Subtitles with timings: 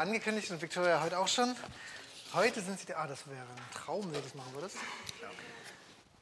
[0.00, 1.54] angekündigt und Victoria heute auch schon.
[2.32, 4.76] Heute sind sie, ah, das wäre ein Traum, wenn du das machen würdest.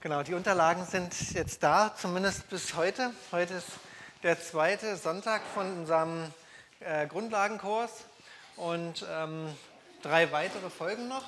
[0.01, 3.13] Genau, die Unterlagen sind jetzt da, zumindest bis heute.
[3.31, 3.69] Heute ist
[4.25, 6.33] der zweite Sonntag von unserem
[6.81, 7.93] äh, Grundlagenkurs
[8.57, 9.57] und ähm,
[10.03, 11.25] drei weitere Folgen noch.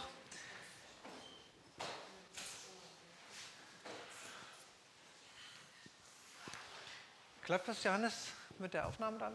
[7.44, 8.14] Klappt das, Johannes,
[8.58, 9.30] mit der Aufnahme da?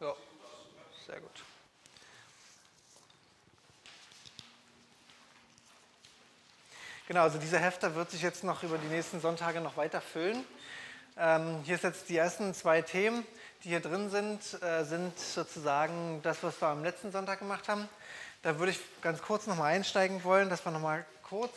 [0.00, 0.14] Ja,
[1.06, 1.42] sehr gut.
[7.10, 10.44] Genau, also dieser Hefter wird sich jetzt noch über die nächsten Sonntage noch weiter füllen.
[11.18, 13.26] Ähm, hier sind jetzt die ersten zwei Themen,
[13.64, 17.88] die hier drin sind, äh, sind sozusagen das, was wir am letzten Sonntag gemacht haben.
[18.44, 21.52] Da würde ich ganz kurz nochmal einsteigen wollen, dass wir nochmal kurz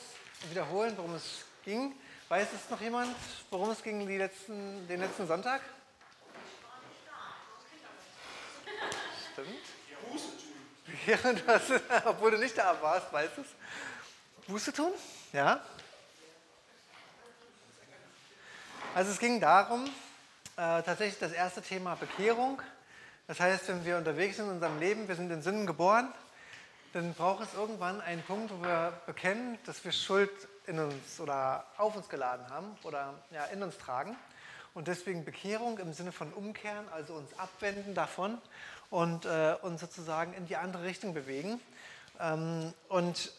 [0.50, 1.94] wiederholen, worum es ging.
[2.30, 3.16] Weiß es noch jemand,
[3.52, 5.62] worum es ging letzten, den letzten Sonntag?
[9.34, 9.50] Stimmt.
[11.06, 11.62] Ja, das,
[12.06, 13.48] obwohl du nicht da warst, weißt du es.
[14.48, 14.94] Buße tun?
[15.34, 15.60] Ja?
[18.94, 22.62] Also es ging darum, äh, tatsächlich das erste Thema Bekehrung.
[23.26, 26.14] Das heißt, wenn wir unterwegs sind in unserem Leben, wir sind in Sünden geboren,
[26.94, 30.30] dann braucht es irgendwann einen Punkt, wo wir bekennen, dass wir Schuld
[30.68, 34.16] in uns oder auf uns geladen haben oder ja, in uns tragen.
[34.76, 38.38] Und deswegen Bekehrung im Sinne von umkehren, also uns abwenden davon
[38.92, 41.60] und äh, uns sozusagen in die andere Richtung bewegen.
[42.20, 43.32] Ähm, und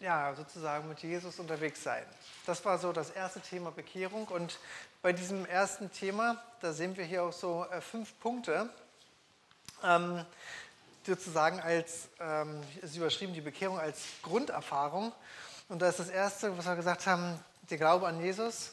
[0.00, 2.04] ja, sozusagen mit Jesus unterwegs sein.
[2.44, 4.26] Das war so das erste Thema Bekehrung.
[4.28, 4.58] Und
[5.02, 8.68] bei diesem ersten Thema, da sehen wir hier auch so äh, fünf Punkte,
[9.82, 10.24] ähm,
[11.04, 15.12] sozusagen als, ähm, ist überschrieben, die Bekehrung als Grunderfahrung.
[15.68, 17.38] Und da ist das erste, was wir gesagt haben,
[17.70, 18.72] der Glaube an Jesus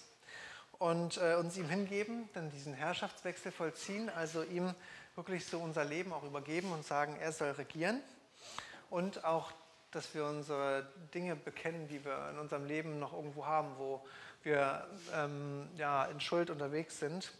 [0.80, 4.74] und äh, uns ihm hingeben, dann diesen Herrschaftswechsel vollziehen, also ihm
[5.16, 8.02] wirklich so unser Leben auch übergeben und sagen, er soll regieren.
[8.90, 9.52] Und auch
[9.96, 14.06] dass wir unsere Dinge bekennen, die wir in unserem Leben noch irgendwo haben, wo
[14.44, 17.32] wir ähm, ja, in Schuld unterwegs sind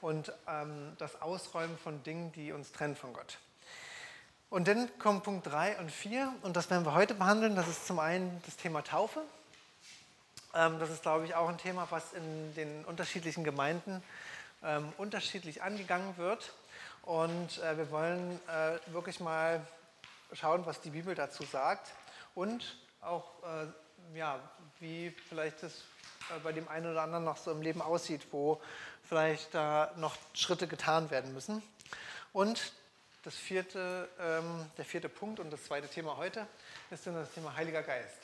[0.00, 3.38] und ähm, das Ausräumen von Dingen, die uns trennen von Gott.
[4.50, 7.56] Und dann kommen Punkt 3 und 4 und das werden wir heute behandeln.
[7.56, 9.22] Das ist zum einen das Thema Taufe.
[10.54, 14.02] Ähm, das ist, glaube ich, auch ein Thema, was in den unterschiedlichen Gemeinden
[14.62, 16.52] ähm, unterschiedlich angegangen wird.
[17.02, 19.60] Und äh, wir wollen äh, wirklich mal
[20.34, 21.90] schauen, was die Bibel dazu sagt
[22.34, 24.40] und auch, äh, ja,
[24.80, 25.72] wie vielleicht das
[26.30, 28.60] äh, bei dem einen oder anderen noch so im Leben aussieht, wo
[29.08, 31.62] vielleicht da noch Schritte getan werden müssen.
[32.32, 32.72] Und
[33.22, 36.46] das vierte, ähm, der vierte Punkt und das zweite Thema heute
[36.90, 38.18] ist dann das Thema Heiliger Geist.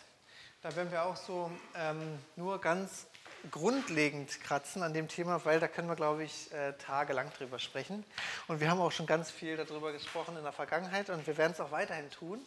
[0.63, 3.07] Da werden wir auch so ähm, nur ganz
[3.51, 8.05] grundlegend kratzen an dem Thema, weil da können wir, glaube ich, äh, tagelang drüber sprechen.
[8.49, 11.53] Und wir haben auch schon ganz viel darüber gesprochen in der Vergangenheit und wir werden
[11.53, 12.41] es auch weiterhin tun,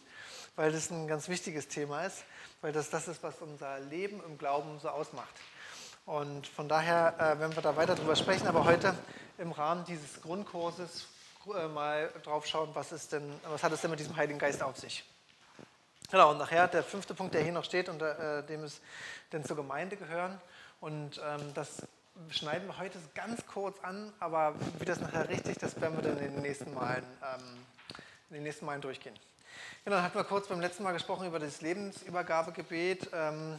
[0.56, 2.24] weil das ein ganz wichtiges Thema ist,
[2.60, 5.34] weil das das ist, was unser Leben im Glauben so ausmacht.
[6.06, 8.94] Und von daher äh, werden wir da weiter drüber sprechen, aber heute
[9.38, 11.06] im Rahmen dieses Grundkurses
[11.46, 14.62] äh, mal drauf schauen, was, ist denn, was hat es denn mit diesem Heiligen Geist
[14.62, 15.04] auf sich.
[16.10, 18.80] Genau, und nachher der fünfte Punkt, der hier noch steht und äh, dem es
[19.32, 20.40] denn zur Gemeinde gehören.
[20.84, 21.80] Und ähm, das
[22.28, 26.18] schneiden wir heute ganz kurz an, aber wie das nachher richtig, das werden wir dann
[26.18, 27.40] in den nächsten Malen, ähm,
[28.28, 29.18] in den nächsten Malen durchgehen.
[29.82, 33.08] Genau, dann hatten wir kurz beim letzten Mal gesprochen über das Lebensübergabegebet.
[33.14, 33.58] Ähm,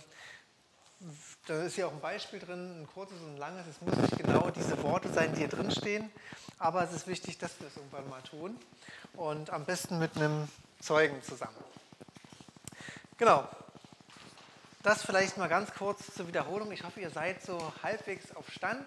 [1.48, 3.66] da ist hier auch ein Beispiel drin, ein kurzes und ein langes.
[3.66, 6.12] Es müssen nicht genau diese Worte sein, die hier drin stehen,
[6.60, 8.56] aber es ist wichtig, dass wir es irgendwann mal tun
[9.14, 10.48] und am besten mit einem
[10.80, 11.58] Zeugen zusammen.
[13.18, 13.48] Genau,
[14.86, 16.72] das vielleicht mal ganz kurz zur Wiederholung.
[16.72, 18.86] Ich hoffe, ihr seid so halbwegs auf Stand.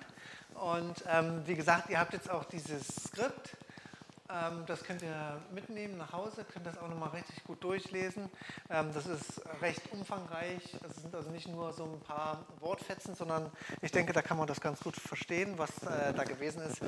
[0.54, 3.56] Und ähm, wie gesagt, ihr habt jetzt auch dieses Skript.
[4.30, 8.30] Ähm, das könnt ihr mitnehmen nach Hause, könnt das auch nochmal richtig gut durchlesen.
[8.70, 10.62] Ähm, das ist recht umfangreich.
[10.88, 13.50] Es sind also nicht nur so ein paar Wortfetzen, sondern
[13.82, 16.80] ich denke, da kann man das ganz gut verstehen, was äh, da gewesen ist.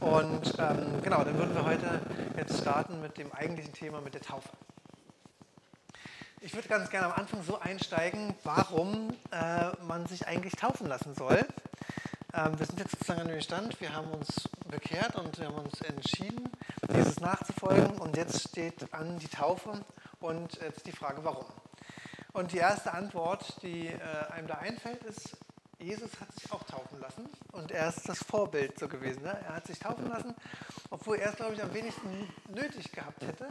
[0.00, 2.00] Und ähm, genau, dann würden wir heute
[2.36, 4.48] jetzt starten mit dem eigentlichen Thema, mit der Taufe.
[6.44, 11.14] Ich würde ganz gerne am Anfang so einsteigen, warum äh, man sich eigentlich taufen lassen
[11.14, 11.38] soll.
[12.34, 15.58] Ähm, wir sind jetzt sozusagen an dem Stand, wir haben uns bekehrt und wir haben
[15.58, 16.50] uns entschieden,
[16.92, 19.84] Jesus nachzufolgen und jetzt steht an die Taufe
[20.18, 21.46] und jetzt die Frage, warum.
[22.32, 25.36] Und die erste Antwort, die äh, einem da einfällt, ist,
[25.78, 29.22] Jesus hat sich auch taufen lassen und er ist das Vorbild so gewesen.
[29.22, 29.38] Ne?
[29.46, 30.34] Er hat sich taufen lassen,
[30.90, 33.46] obwohl er es, glaube ich, am wenigsten nötig gehabt hätte,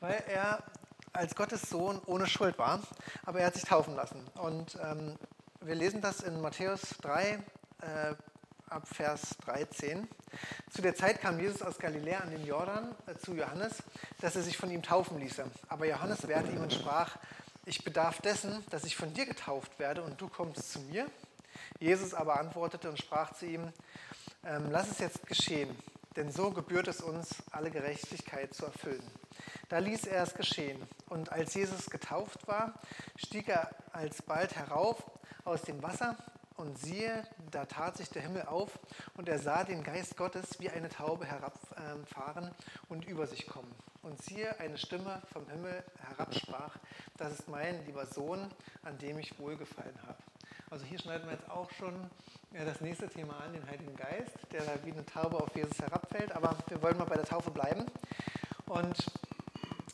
[0.00, 0.62] weil er
[1.12, 2.80] als Gottes Sohn ohne Schuld war,
[3.24, 4.26] aber er hat sich taufen lassen.
[4.34, 5.16] Und ähm,
[5.60, 7.38] wir lesen das in Matthäus 3
[7.82, 8.14] äh,
[8.68, 10.08] ab Vers 13.
[10.70, 13.82] Zu der Zeit kam Jesus aus Galiläa an den Jordan äh, zu Johannes,
[14.20, 15.44] dass er sich von ihm taufen ließe.
[15.68, 17.16] Aber Johannes wehrte ihm und sprach,
[17.64, 21.06] ich bedarf dessen, dass ich von dir getauft werde und du kommst zu mir.
[21.78, 23.72] Jesus aber antwortete und sprach zu ihm,
[24.44, 25.76] ähm, lass es jetzt geschehen,
[26.16, 29.02] denn so gebührt es uns, alle Gerechtigkeit zu erfüllen.
[29.72, 30.86] Da ließ er es geschehen.
[31.08, 32.74] Und als Jesus getauft war,
[33.16, 35.02] stieg er alsbald herauf
[35.46, 36.18] aus dem Wasser
[36.56, 38.78] und siehe, da tat sich der Himmel auf
[39.16, 42.50] und er sah den Geist Gottes wie eine Taube herabfahren
[42.90, 43.74] und über sich kommen.
[44.02, 46.76] Und siehe, eine Stimme vom Himmel herabsprach,
[47.16, 48.50] das ist mein lieber Sohn,
[48.82, 50.18] an dem ich wohlgefallen habe.
[50.68, 52.10] Also hier schneiden wir jetzt auch schon
[52.52, 56.30] das nächste Thema an, den Heiligen Geist, der da wie eine Taube auf Jesus herabfällt.
[56.32, 57.86] Aber wir wollen mal bei der Taufe bleiben.
[58.66, 59.06] Und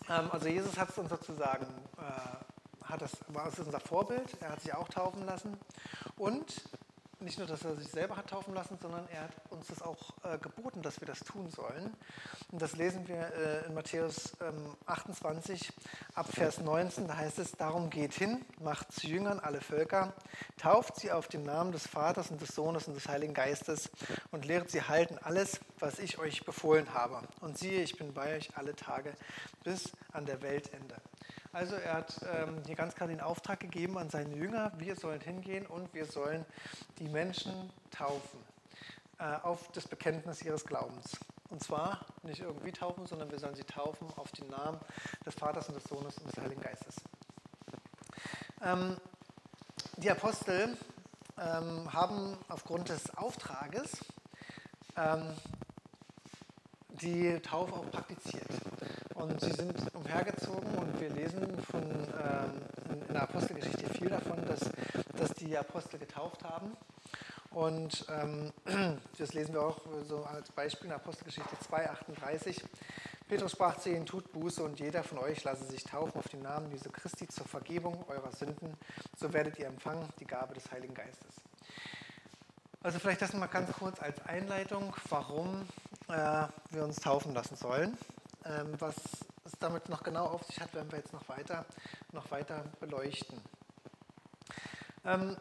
[0.08, 1.66] also Jesus hat es uns sozusagen,
[1.98, 5.58] äh, hat das, war das unser Vorbild, er hat sich auch taufen lassen.
[6.16, 6.62] Und
[7.20, 10.14] nicht nur, dass er sich selber hat taufen lassen, sondern er hat uns das auch
[10.22, 11.92] äh, geboten, dass wir das tun sollen.
[12.52, 15.72] Und das lesen wir äh, in Matthäus ähm, 28
[16.14, 17.08] ab Vers 19.
[17.08, 20.14] Da heißt es, darum geht hin, macht zu Jüngern alle Völker,
[20.58, 23.90] tauft sie auf den Namen des Vaters und des Sohnes und des Heiligen Geistes
[24.30, 27.22] und lehrt sie halten alles, was ich euch befohlen habe.
[27.40, 29.14] Und siehe, ich bin bei euch alle Tage
[29.64, 30.96] bis an der Weltende.
[31.52, 35.20] Also er hat ähm, hier ganz klar den Auftrag gegeben an seine Jünger, wir sollen
[35.20, 36.44] hingehen und wir sollen
[36.98, 38.40] die Menschen taufen
[39.18, 41.18] äh, auf das Bekenntnis ihres Glaubens.
[41.48, 44.78] Und zwar nicht irgendwie taufen, sondern wir sollen sie taufen auf den Namen
[45.24, 46.96] des Vaters und des Sohnes und des Heiligen Geistes.
[48.62, 48.96] Ähm,
[49.96, 50.76] die Apostel
[51.38, 54.04] ähm, haben aufgrund des Auftrages
[54.96, 55.34] ähm,
[56.90, 58.48] die Taufe auch praktiziert.
[59.14, 64.60] Und sie sind umhergezogen und wir lesen von, ähm, in der Apostelgeschichte viel davon, dass,
[65.16, 66.72] dass die Apostel getauft haben.
[67.50, 68.52] Und ähm,
[69.18, 72.62] das lesen wir auch so als Beispiel in Apostelgeschichte 2,38.
[73.28, 76.40] Petrus sprach zu ihnen, tut Buße und jeder von euch lasse sich taufen auf den
[76.40, 78.74] Namen Jesu Christi zur Vergebung eurer Sünden,
[79.14, 81.34] so werdet ihr empfangen die Gabe des Heiligen Geistes.
[82.82, 85.68] Also vielleicht das mal ganz kurz als Einleitung, warum
[86.08, 87.98] äh, wir uns taufen lassen sollen.
[88.46, 88.94] Ähm, was
[89.60, 91.64] damit noch genau auf sich hat, werden wir jetzt noch weiter,
[92.12, 93.40] noch weiter beleuchten.
[95.04, 95.36] Ähm,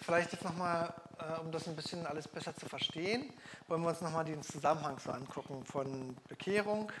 [0.00, 3.32] vielleicht jetzt nochmal, äh, um das ein bisschen alles besser zu verstehen,
[3.68, 6.92] wollen wir uns nochmal den Zusammenhang so angucken von Bekehrung,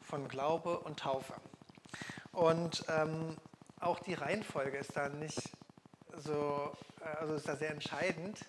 [0.00, 1.34] von Glaube und Taufe.
[2.32, 3.36] Und ähm,
[3.80, 5.40] auch die Reihenfolge ist da nicht
[6.16, 8.44] so, äh, also ist da sehr entscheidend.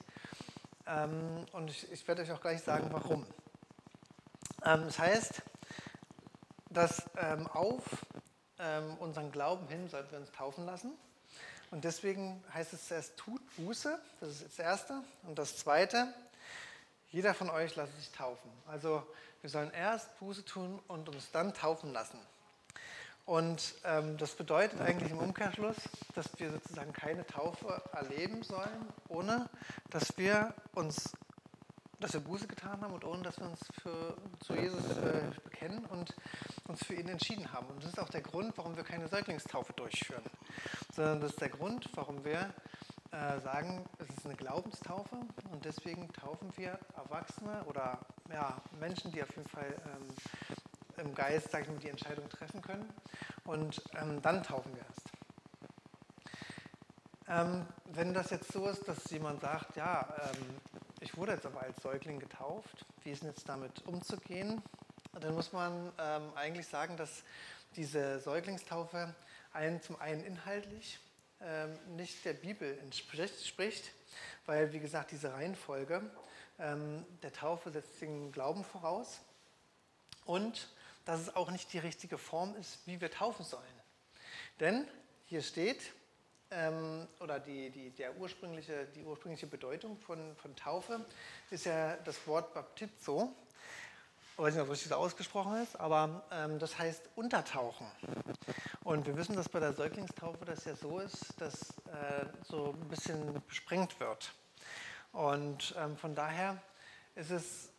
[0.88, 3.26] Ähm, und ich, ich, werde euch auch gleich sagen, warum.
[4.64, 5.42] Ähm, das heißt,
[6.76, 7.84] dass ähm, auf
[8.60, 10.92] ähm, unseren Glauben hin sollten wir uns taufen lassen.
[11.72, 15.02] Und deswegen heißt es zuerst, tut Buße, das ist das Erste.
[15.24, 16.14] Und das Zweite,
[17.10, 18.52] jeder von euch lasse sich taufen.
[18.68, 19.04] Also
[19.42, 22.20] wir sollen erst Buße tun und uns dann taufen lassen.
[23.26, 25.78] Und ähm, das bedeutet eigentlich im Umkehrschluss,
[26.14, 29.50] dass wir sozusagen keine Taufe erleben sollen, ohne
[29.90, 31.12] dass wir uns
[32.00, 35.86] dass wir Buße getan haben und ohne dass wir uns für, zu Jesus äh, bekennen
[35.86, 36.14] und
[36.68, 37.68] uns für ihn entschieden haben.
[37.68, 40.24] Und das ist auch der Grund, warum wir keine Säuglingstaufe durchführen,
[40.94, 42.54] sondern das ist der Grund, warum wir
[43.12, 45.16] äh, sagen, es ist eine Glaubenstaufe
[45.52, 48.00] und deswegen taufen wir Erwachsene oder
[48.32, 52.62] ja, Menschen, die auf jeden Fall ähm, im Geist sag ich mal, die Entscheidung treffen
[52.62, 52.90] können
[53.46, 55.10] und ähm, dann taufen wir erst.
[57.28, 60.60] Ähm, wenn das jetzt so ist, dass jemand sagt, ja, ähm,
[61.00, 64.62] ich wurde jetzt aber als Säugling getauft, wie ist denn jetzt damit umzugehen?
[65.20, 67.24] Dann muss man ähm, eigentlich sagen, dass
[67.76, 69.14] diese Säuglingstaufe
[69.54, 71.00] einen zum einen inhaltlich
[71.42, 73.92] ähm, nicht der Bibel entspricht,
[74.46, 76.02] weil, wie gesagt, diese Reihenfolge
[76.60, 79.20] ähm, der Taufe setzt den Glauben voraus
[80.26, 80.70] und
[81.06, 83.64] dass es auch nicht die richtige Form ist, wie wir taufen sollen.
[84.60, 84.88] Denn
[85.28, 85.94] hier steht,
[86.52, 91.06] ähm, oder die, die, der ursprüngliche, die ursprüngliche Bedeutung von, von Taufe
[91.52, 93.34] ist ja das Wort Baptizo.
[94.38, 97.88] Ich weiß nicht, ob richtig so ausgesprochen ist, aber ähm, das heißt untertauchen.
[98.84, 102.88] Und wir wissen, dass bei der Säuglingstaufe das ja so ist, dass äh, so ein
[102.90, 104.34] bisschen besprengt wird.
[105.14, 106.62] Und ähm, von daher
[107.16, 107.70] ist es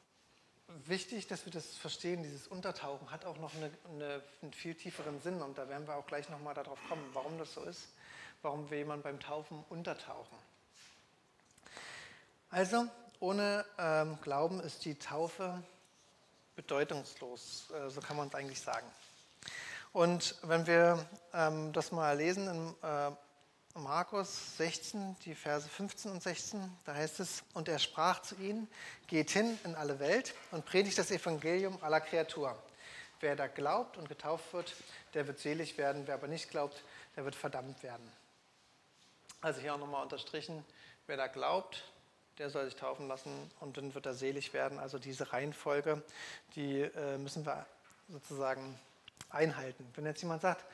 [0.87, 2.23] wichtig, dass wir das verstehen.
[2.23, 5.97] Dieses Untertauchen hat auch noch eine, eine, einen viel tieferen Sinn und da werden wir
[5.97, 7.87] auch gleich nochmal darauf kommen, warum das so ist
[8.43, 10.39] warum wir jemanden beim Taufen untertauchen.
[12.51, 12.87] Also,
[13.19, 15.63] ohne ähm, Glauben ist die Taufe
[16.57, 18.87] bedeutungslos, äh, so kann man es eigentlich sagen.
[19.93, 23.13] Und wenn wir ähm, das mal lesen in äh,
[23.79, 26.71] Markus 16, die Verse 15 und 16.
[26.87, 28.69] Da heißt es, und er sprach zu ihnen,
[29.07, 32.57] geht hin in alle Welt und predigt das Evangelium aller Kreatur.
[33.21, 34.75] Wer da glaubt und getauft wird,
[35.15, 36.07] der wird selig werden.
[36.07, 36.83] Wer aber nicht glaubt,
[37.17, 38.11] der wird verdammt werden.
[39.43, 40.65] Also hier auch nochmal unterstrichen,
[41.07, 41.85] wer da glaubt,
[42.39, 44.79] der soll sich taufen lassen und dann wird er selig werden.
[44.79, 46.03] Also diese Reihenfolge,
[46.55, 47.67] die äh, müssen wir
[48.09, 48.79] sozusagen
[49.31, 49.87] einhalten.
[49.95, 50.65] Wenn jetzt jemand sagt,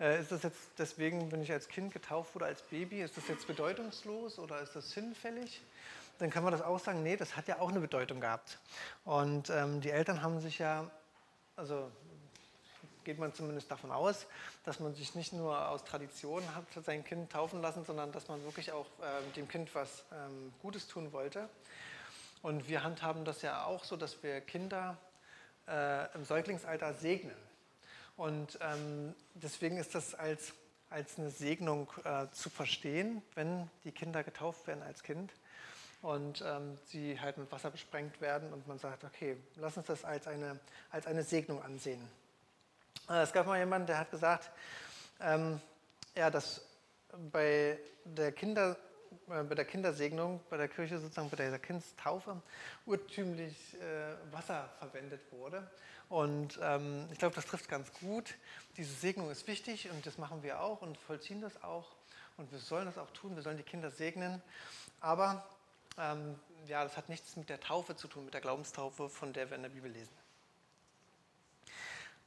[0.00, 3.28] äh, ist das jetzt deswegen, wenn ich als Kind getauft wurde, als Baby, ist das
[3.28, 5.60] jetzt bedeutungslos oder ist das sinnfällig?
[6.18, 8.58] Dann kann man das auch sagen, nee, das hat ja auch eine Bedeutung gehabt.
[9.04, 10.88] Und ähm, die Eltern haben sich ja,
[11.56, 11.90] also
[13.04, 14.26] geht man zumindest davon aus,
[14.64, 18.42] dass man sich nicht nur aus Tradition hat sein Kind taufen lassen, sondern dass man
[18.44, 21.48] wirklich auch äh, dem Kind was ähm, Gutes tun wollte.
[22.42, 24.96] Und wir handhaben das ja auch so, dass wir Kinder
[25.66, 27.36] äh, im Säuglingsalter segnen.
[28.16, 30.52] Und ähm, deswegen ist das als,
[30.90, 35.32] als eine Segnung äh, zu verstehen, wenn die Kinder getauft werden als Kind
[36.04, 40.04] und ähm, sie halt mit Wasser besprengt werden und man sagt, okay, lass uns das
[40.04, 42.06] als eine, als eine Segnung ansehen.
[43.08, 44.50] Äh, es gab mal jemanden, der hat gesagt,
[45.20, 45.60] ähm,
[46.14, 46.62] ja, dass
[47.32, 48.76] bei der, Kinder,
[49.28, 52.40] äh, bei der Kindersegnung, bei der Kirche sozusagen, bei der Kindstaufe
[52.86, 55.70] urtümlich äh, Wasser verwendet wurde.
[56.08, 58.34] Und ähm, ich glaube, das trifft ganz gut.
[58.76, 61.92] Diese Segnung ist wichtig und das machen wir auch und vollziehen das auch.
[62.36, 64.42] Und wir sollen das auch tun, wir sollen die Kinder segnen.
[65.00, 65.46] Aber
[65.98, 69.50] ähm, ja, das hat nichts mit der Taufe zu tun, mit der Glaubenstaufe, von der
[69.50, 70.23] wir in der Bibel lesen.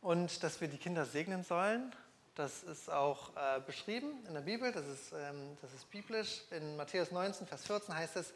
[0.08, 1.94] Und dass wir die Kinder segnen sollen,
[2.34, 6.44] das ist auch äh, beschrieben in der Bibel, das ist, ähm, das ist biblisch.
[6.50, 8.32] In Matthäus 19, Vers 14 heißt es,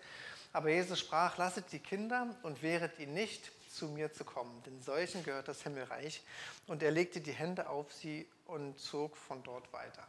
[0.52, 4.82] aber Jesus sprach, lasset die Kinder und wehret ihnen nicht, zu mir zu kommen, denn
[4.82, 6.22] solchen gehört das Himmelreich.
[6.68, 10.06] Und er legte die Hände auf sie und zog von dort weiter.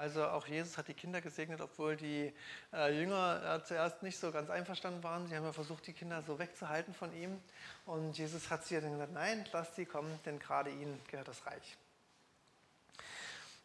[0.00, 2.32] Also auch Jesus hat die Kinder gesegnet, obwohl die
[2.72, 5.28] äh, Jünger äh, zuerst nicht so ganz einverstanden waren.
[5.28, 7.38] Sie haben ja versucht, die Kinder so wegzuhalten von ihm.
[7.84, 11.44] Und Jesus hat sie dann gesagt, nein, lasst sie kommen, denn gerade ihnen gehört das
[11.44, 11.76] Reich.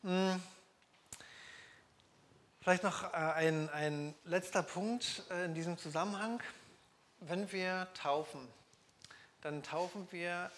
[0.04, 0.44] Hm.
[2.60, 6.44] Vielleicht noch äh, ein, ein letzter Punkt äh, in diesem Zusammenhang.
[7.22, 8.46] Wenn wir taufen,
[9.40, 10.52] dann taufen wir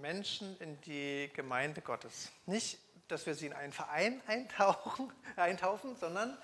[0.00, 2.32] Menschen in die Gemeinde Gottes.
[2.46, 2.78] Nicht,
[3.08, 6.36] dass wir sie in einen Verein eintauchen, eintaufen, sondern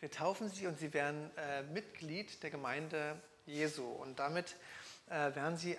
[0.00, 3.84] wir taufen sie und sie werden äh, Mitglied der Gemeinde Jesu.
[3.84, 4.56] Und damit
[5.08, 5.76] äh, werden, sie,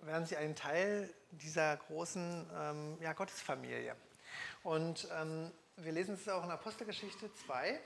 [0.00, 3.96] werden sie ein Teil dieser großen ähm, ja, Gottesfamilie.
[4.62, 7.80] Und ähm, wir lesen es auch in Apostelgeschichte 2,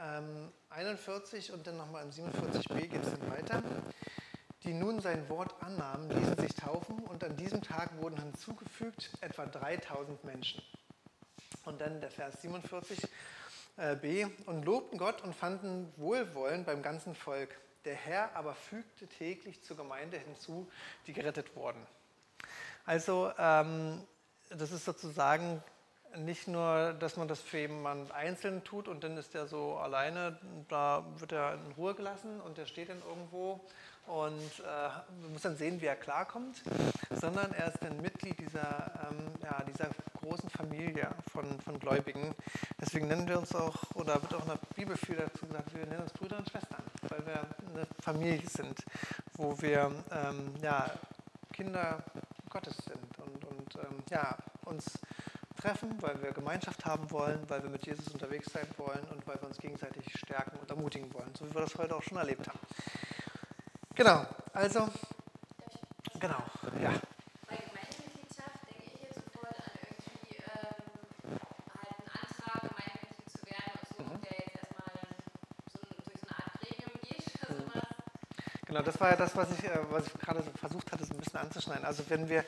[0.00, 3.62] ähm, 41 und dann nochmal im 47b geht es dann weiter
[4.64, 9.46] die nun sein Wort annahmen, ließen sich taufen und an diesem Tag wurden hinzugefügt etwa
[9.46, 10.62] 3000 Menschen.
[11.64, 13.08] Und dann der Vers 47b,
[13.78, 17.56] äh, und lobten Gott und fanden Wohlwollen beim ganzen Volk.
[17.84, 20.68] Der Herr aber fügte täglich zur Gemeinde hinzu,
[21.06, 21.86] die gerettet wurden.
[22.84, 24.02] Also ähm,
[24.50, 25.62] das ist sozusagen
[26.16, 30.38] nicht nur, dass man das für jemanden einzeln tut und dann ist der so alleine,
[30.68, 33.60] da wird er in Ruhe gelassen und der steht dann irgendwo
[34.08, 36.62] und äh, muss dann sehen, wie er klarkommt,
[37.10, 39.88] sondern er ist ein Mitglied dieser, ähm, ja, dieser
[40.20, 42.34] großen Familie von, von Gläubigen.
[42.80, 45.86] Deswegen nennen wir uns auch, oder wird auch in der Bibel viel dazu gesagt, wir
[45.86, 47.40] nennen uns Brüder und Schwestern, weil wir
[47.74, 48.82] eine Familie sind,
[49.34, 50.90] wo wir ähm, ja,
[51.52, 52.02] Kinder
[52.48, 54.98] Gottes sind und, und ähm, ja, uns
[55.60, 59.40] treffen, weil wir Gemeinschaft haben wollen, weil wir mit Jesus unterwegs sein wollen und weil
[59.40, 62.48] wir uns gegenseitig stärken und ermutigen wollen, so wie wir das heute auch schon erlebt
[62.48, 62.58] haben.
[63.98, 64.88] Genau, also,
[66.20, 66.38] genau,
[66.80, 66.92] ja.
[67.48, 71.34] Bei Gemeindemitgliedschaft denke ich jetzt sofort an irgendwie ähm,
[71.74, 74.20] halt einen Antrag, Gemeindemitglied zu werden und so, Mhm.
[74.22, 74.94] der jetzt erstmal
[75.72, 77.88] so, durch so eine Art Gremium geht oder sowas.
[78.66, 81.14] Genau, das war ja das, was ich, äh, was ich gerade so versucht hatte, so
[81.14, 81.84] ein bisschen anzuschneiden.
[81.84, 82.44] Also wenn wir,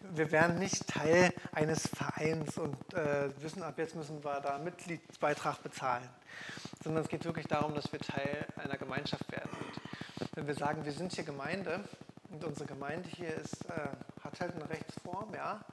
[0.00, 4.64] wir wären nicht Teil eines Vereins und äh, wissen, ab jetzt müssen wir da einen
[4.64, 6.08] Mitgliedsbeitrag bezahlen,
[6.82, 9.43] sondern es geht wirklich darum, dass wir Teil einer Gemeinschaft werden.
[10.34, 11.84] Wenn wir sagen, wir sind hier Gemeinde
[12.28, 13.70] und unsere Gemeinde hier ist, äh,
[14.20, 15.64] hat halt eine Rechtsform, ja,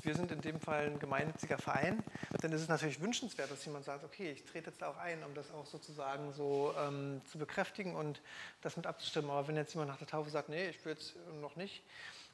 [0.00, 2.02] wir sind in dem Fall ein gemeinnütziger Verein,
[2.40, 5.34] dann ist es natürlich wünschenswert, dass jemand sagt, okay, ich trete jetzt auch ein, um
[5.34, 8.22] das auch sozusagen so ähm, zu bekräftigen und
[8.62, 9.30] das mit abzustimmen.
[9.30, 11.82] Aber wenn jetzt jemand nach der Taufe sagt, nee, ich will jetzt noch nicht,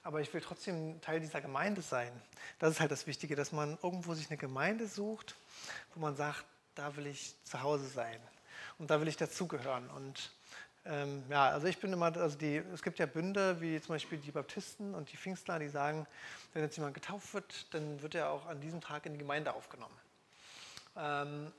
[0.05, 2.13] aber ich will trotzdem Teil dieser Gemeinde sein,
[2.61, 5.35] das ist halt das Wichtige, dass man irgendwo sich eine Gemeinde sucht,
[5.95, 6.45] wo man sagt,
[6.77, 8.21] da will ich zu Hause sein
[8.79, 10.31] und da will ich dazugehören und
[10.85, 14.19] ähm, ja, also ich bin immer, also die, es gibt ja Bünde wie zum Beispiel
[14.19, 16.07] die Baptisten und die Pfingstler, die sagen,
[16.53, 19.55] wenn jetzt jemand getauft wird, dann wird er auch an diesem Tag in die Gemeinde
[19.55, 19.97] aufgenommen.
[20.97, 21.53] Ähm,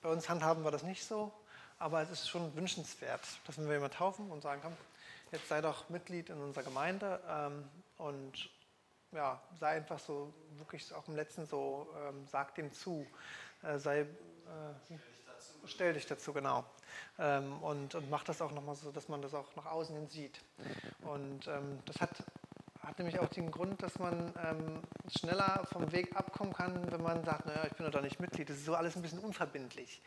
[0.00, 1.32] bei uns handhaben wir das nicht so,
[1.78, 4.76] aber es ist schon wünschenswert, dass wir jemanden taufen und sagen, komm,
[5.32, 7.64] jetzt sei doch Mitglied in unserer Gemeinde ähm,
[7.98, 8.48] und
[9.12, 13.06] ja, sei einfach so, wirklich auch im letzten so, ähm, sag dem zu,
[13.62, 14.06] äh, sei, äh,
[15.68, 16.64] stell dich dazu, genau.
[17.18, 20.08] Ähm, und, und mach das auch nochmal so, dass man das auch nach außen hin
[20.08, 20.40] sieht.
[21.02, 22.10] Und ähm, das hat
[22.88, 24.82] hat nämlich auch den Grund, dass man ähm,
[25.14, 28.48] schneller vom Weg abkommen kann, wenn man sagt, naja, ich bin da nicht Mitglied.
[28.48, 30.00] Das ist so alles ein bisschen unverbindlich.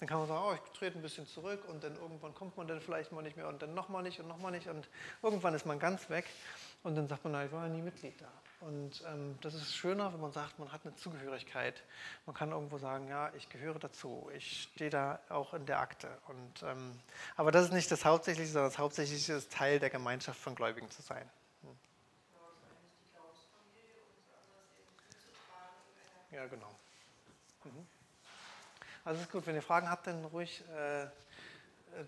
[0.00, 2.66] Dann kann man sagen, oh, ich trete ein bisschen zurück und dann irgendwann kommt man
[2.66, 4.88] dann vielleicht mal nicht mehr und dann nochmal nicht und nochmal nicht und
[5.22, 6.26] irgendwann ist man ganz weg
[6.82, 8.28] und dann sagt man, na, ich war ja nie Mitglied da.
[8.60, 11.82] Und ähm, das ist schöner, wenn man sagt, man hat eine Zugehörigkeit.
[12.24, 14.30] Man kann irgendwo sagen, ja, ich gehöre dazu.
[14.34, 16.08] Ich stehe da auch in der Akte.
[16.28, 16.98] Und, ähm,
[17.36, 20.90] aber das ist nicht das Hauptsächliche, sondern das Hauptsächliche ist Teil der Gemeinschaft von Gläubigen
[20.90, 21.28] zu sein.
[26.30, 26.74] Ja, genau.
[27.64, 27.86] Mhm.
[29.04, 31.06] Also es ist gut, wenn ihr Fragen habt, dann ruhig äh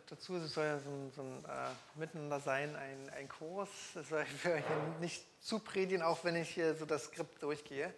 [0.09, 0.39] dazu.
[0.47, 3.69] Soll ja so ein, so ein äh, Miteinander sein, ein, ein Kurs.
[3.95, 4.65] Es soll für euch
[5.01, 7.93] nicht zu predigen, auch wenn ich hier so das Skript durchgehe.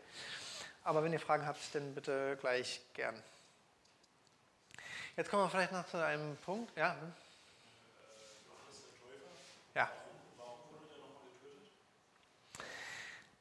[0.84, 3.14] Aber wenn ihr Fragen habt, dann bitte gleich gern.
[5.16, 6.76] Jetzt kommen wir vielleicht noch zu einem Punkt.
[6.76, 6.96] Ja.
[9.74, 9.90] Ja.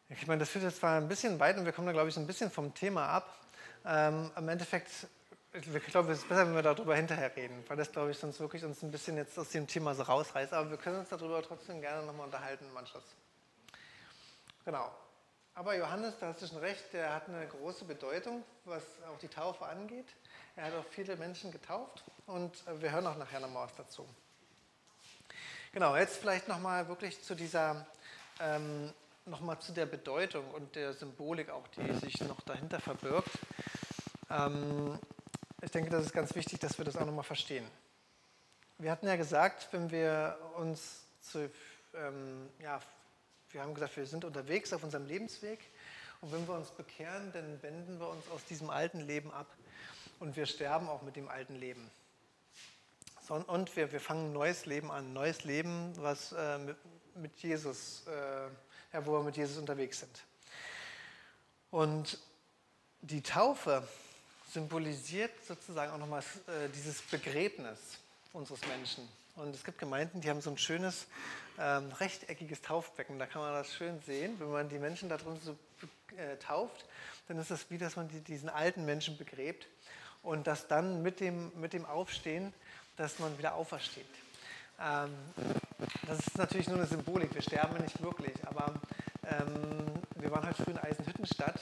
[0.10, 2.18] Ich meine, das führt jetzt zwar ein bisschen weit und wir kommen da, glaube ich,
[2.18, 3.38] ein bisschen vom Thema ab.
[3.86, 4.90] Ähm, Im Endeffekt,
[5.58, 8.40] ich glaube, es ist besser, wenn wir darüber hinterher reden, weil das, glaube ich, sonst
[8.40, 10.54] wirklich uns ein bisschen jetzt aus dem Thema so rausreißt.
[10.54, 13.04] Aber wir können uns darüber trotzdem gerne nochmal unterhalten im Anschluss.
[14.66, 14.92] Genau.
[15.56, 19.28] Aber Johannes, da hast du schon recht, der hat eine große Bedeutung, was auch die
[19.28, 20.06] Taufe angeht.
[20.56, 24.08] Er hat auch viele Menschen getauft und äh, wir hören auch nachher nochmal was dazu.
[25.72, 27.88] Genau, jetzt vielleicht nochmal wirklich zu dieser
[28.40, 28.94] ähm,
[29.26, 33.32] nochmal zu der Bedeutung und der Symbolik auch, die sich noch dahinter verbirgt.
[34.30, 35.00] Ähm,
[35.62, 37.66] ich denke, das ist ganz wichtig, dass wir das auch nochmal verstehen.
[38.78, 41.50] Wir hatten ja gesagt, wenn wir uns zu,
[41.96, 42.80] ähm, ja,
[43.52, 45.60] wir haben gesagt, wir sind unterwegs auf unserem Lebensweg
[46.22, 49.48] und wenn wir uns bekehren, dann wenden wir uns aus diesem alten Leben ab
[50.20, 51.90] und wir sterben auch mit dem alten Leben.
[53.48, 56.78] Und wir, wir fangen ein neues Leben an, ein neues Leben, was äh, mit,
[57.16, 58.50] mit Jesus äh,
[58.94, 60.24] ja, wo wir mit Jesus unterwegs sind.
[61.72, 62.20] Und
[63.02, 63.88] die Taufe
[64.58, 67.78] symbolisiert sozusagen auch nochmal äh, dieses Begräbnis
[68.34, 69.08] unseres Menschen.
[69.36, 71.06] Und es gibt Gemeinden, die haben so ein schönes
[71.60, 73.20] ähm, rechteckiges Taufbecken.
[73.20, 74.34] Da kann man das schön sehen.
[74.40, 75.52] Wenn man die Menschen da drin so
[76.18, 76.86] äh, tauft,
[77.28, 79.68] dann ist es wie, dass man die, diesen alten Menschen begräbt
[80.24, 82.52] und dass dann mit dem, mit dem Aufstehen,
[82.96, 84.08] dass man wieder aufersteht.
[84.82, 85.12] Ähm,
[86.08, 88.74] das ist natürlich nur eine Symbolik, wir sterben nicht wirklich, aber
[89.24, 91.60] ähm, wir waren halt früher in Eisenhüttenstadt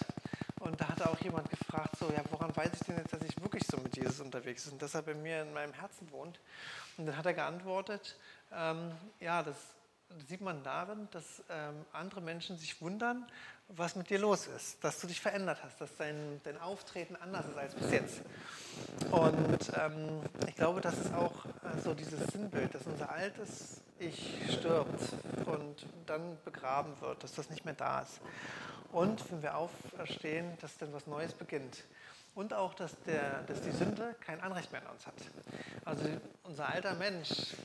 [0.66, 3.40] und da hatte auch jemand gefragt, so, ja, woran weiß ich denn jetzt, dass ich
[3.42, 6.40] wirklich so mit Jesus unterwegs bin und dass er bei mir in meinem Herzen wohnt?
[6.98, 8.18] Und dann hat er geantwortet,
[8.52, 9.56] ähm, ja, das
[10.28, 13.26] sieht man darin, dass ähm, andere Menschen sich wundern,
[13.70, 17.48] was mit dir los ist, dass du dich verändert hast, dass dein, dein Auftreten anders
[17.48, 18.22] ist als bis jetzt.
[19.12, 24.42] Und ähm, ich glaube, das ist auch äh, so dieses Sinnbild, dass unser altes Ich
[24.52, 25.02] stirbt
[25.46, 28.22] und dann begraben wird, dass das nicht mehr da ist.
[28.96, 31.84] Und wenn wir auferstehen, dass dann was Neues beginnt.
[32.34, 35.16] Und auch, dass, der, dass die Sünde kein Anrecht mehr an uns hat.
[35.84, 36.06] Also
[36.44, 37.56] unser alter Mensch,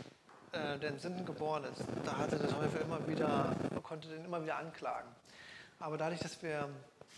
[0.51, 4.43] äh, der in Sünden geboren ist, da hatte der Teufel immer wieder, konnte den immer
[4.43, 5.09] wieder anklagen.
[5.79, 6.69] Aber dadurch, dass wir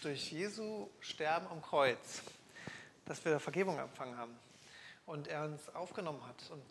[0.03, 2.21] durch Jesu Sterben am Kreuz,
[3.07, 4.39] dass wir Vergebung empfangen haben
[5.07, 6.63] und er uns aufgenommen hat und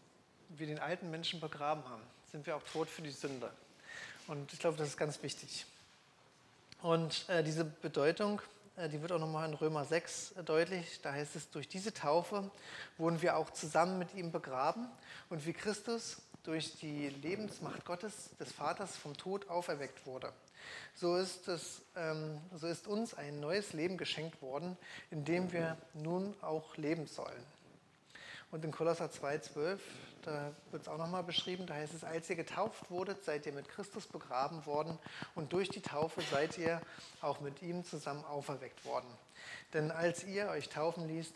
[0.60, 3.50] wir den alten Menschen begraben haben, sind wir auch tot für die Sünde.
[4.28, 5.66] Und ich glaube, das ist ganz wichtig.
[6.82, 8.42] Und äh, diese Bedeutung,
[8.76, 11.02] äh, die wird auch nochmal in Römer 6 äh, deutlich.
[11.02, 12.50] Da heißt es, durch diese Taufe
[12.98, 14.88] wurden wir auch zusammen mit ihm begraben
[15.30, 20.34] und wie Christus durch die Lebensmacht Gottes, des Vaters, vom Tod auferweckt wurde
[20.96, 24.78] so ist, es, ähm, so ist uns ein neues Leben geschenkt worden,
[25.10, 27.44] in dem wir nun auch leben sollen.
[28.52, 29.80] Und in Kolosser 2,12,
[30.26, 33.54] da wird es auch nochmal beschrieben, da heißt es, als ihr getauft wurdet, seid ihr
[33.54, 34.98] mit Christus begraben worden
[35.36, 36.82] und durch die Taufe seid ihr
[37.22, 39.08] auch mit ihm zusammen auferweckt worden.
[39.74, 41.36] Denn als ihr euch taufen ließt,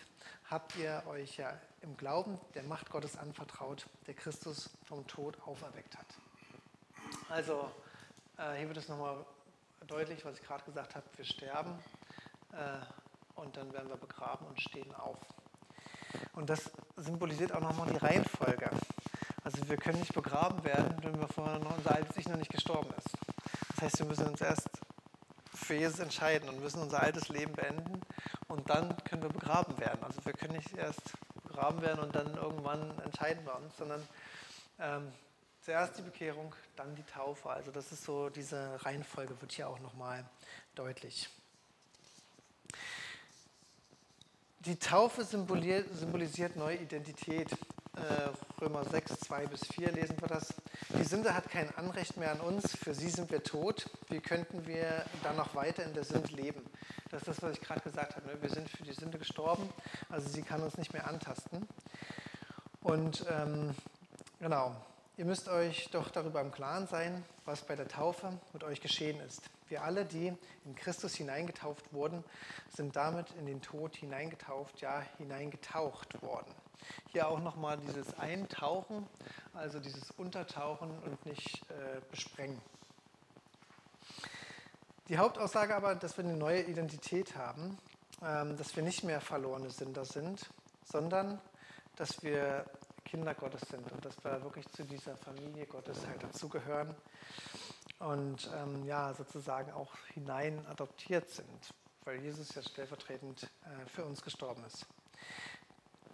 [0.49, 5.97] habt ihr euch ja im Glauben der Macht Gottes anvertraut, der Christus vom Tod auferweckt
[5.97, 6.07] hat.
[7.29, 7.71] Also
[8.37, 9.25] äh, hier wird es nochmal
[9.87, 11.05] deutlich, was ich gerade gesagt habe.
[11.15, 11.77] Wir sterben
[12.51, 15.17] äh, und dann werden wir begraben und stehen auf.
[16.33, 18.69] Und das symbolisiert auch nochmal die Reihenfolge.
[19.43, 22.51] Also wir können nicht begraben werden, wenn wir vorher noch unser altes Ich noch nicht
[22.51, 23.09] gestorben ist.
[23.69, 24.67] Das heißt, wir müssen uns erst
[25.53, 28.01] für Jesus entscheiden und müssen unser altes Leben beenden
[28.47, 30.03] und dann können wir begraben werden.
[30.03, 34.07] Also wir können nicht erst begraben werden und dann irgendwann entscheiden wir uns, sondern
[34.79, 35.11] ähm,
[35.61, 37.49] zuerst die Bekehrung, dann die Taufe.
[37.49, 40.25] Also das ist so, diese Reihenfolge wird hier auch nochmal
[40.75, 41.29] deutlich.
[44.65, 47.51] Die Taufe symbolisiert neue Identität.
[47.51, 50.55] Äh, Römer 6, 2 bis 4 lesen wir das.
[50.97, 53.87] Die Sünde hat kein Anrecht mehr an uns, für sie sind wir tot.
[54.09, 56.65] Wie könnten wir dann noch weiter in der Sünde leben?
[57.11, 58.25] Das ist das, was ich gerade gesagt habe.
[58.25, 58.41] Ne?
[58.41, 59.69] Wir sind für die Sünde gestorben,
[60.09, 61.67] also sie kann uns nicht mehr antasten.
[62.81, 63.75] Und ähm,
[64.39, 64.75] genau,
[65.17, 69.19] ihr müsst euch doch darüber im Klaren sein, was bei der Taufe mit euch geschehen
[69.21, 69.49] ist.
[69.67, 70.33] Wir alle, die
[70.65, 72.23] in Christus hineingetauft wurden,
[72.75, 76.53] sind damit in den Tod hineingetauft, ja, hineingetaucht worden.
[77.11, 79.07] Hier auch nochmal dieses Eintauchen,
[79.53, 82.61] also dieses Untertauchen und nicht äh, besprengen.
[85.07, 87.77] Die Hauptaussage aber, dass wir eine neue Identität haben,
[88.23, 90.49] ähm, dass wir nicht mehr verlorene Sünder sind,
[90.83, 91.39] sondern
[91.95, 92.65] dass wir
[93.05, 96.93] Kinder Gottes sind und dass wir wirklich zu dieser Familie Gottes halt dazugehören
[97.99, 104.21] und ähm, ja, sozusagen auch hinein adoptiert sind, weil Jesus ja stellvertretend äh, für uns
[104.21, 104.85] gestorben ist.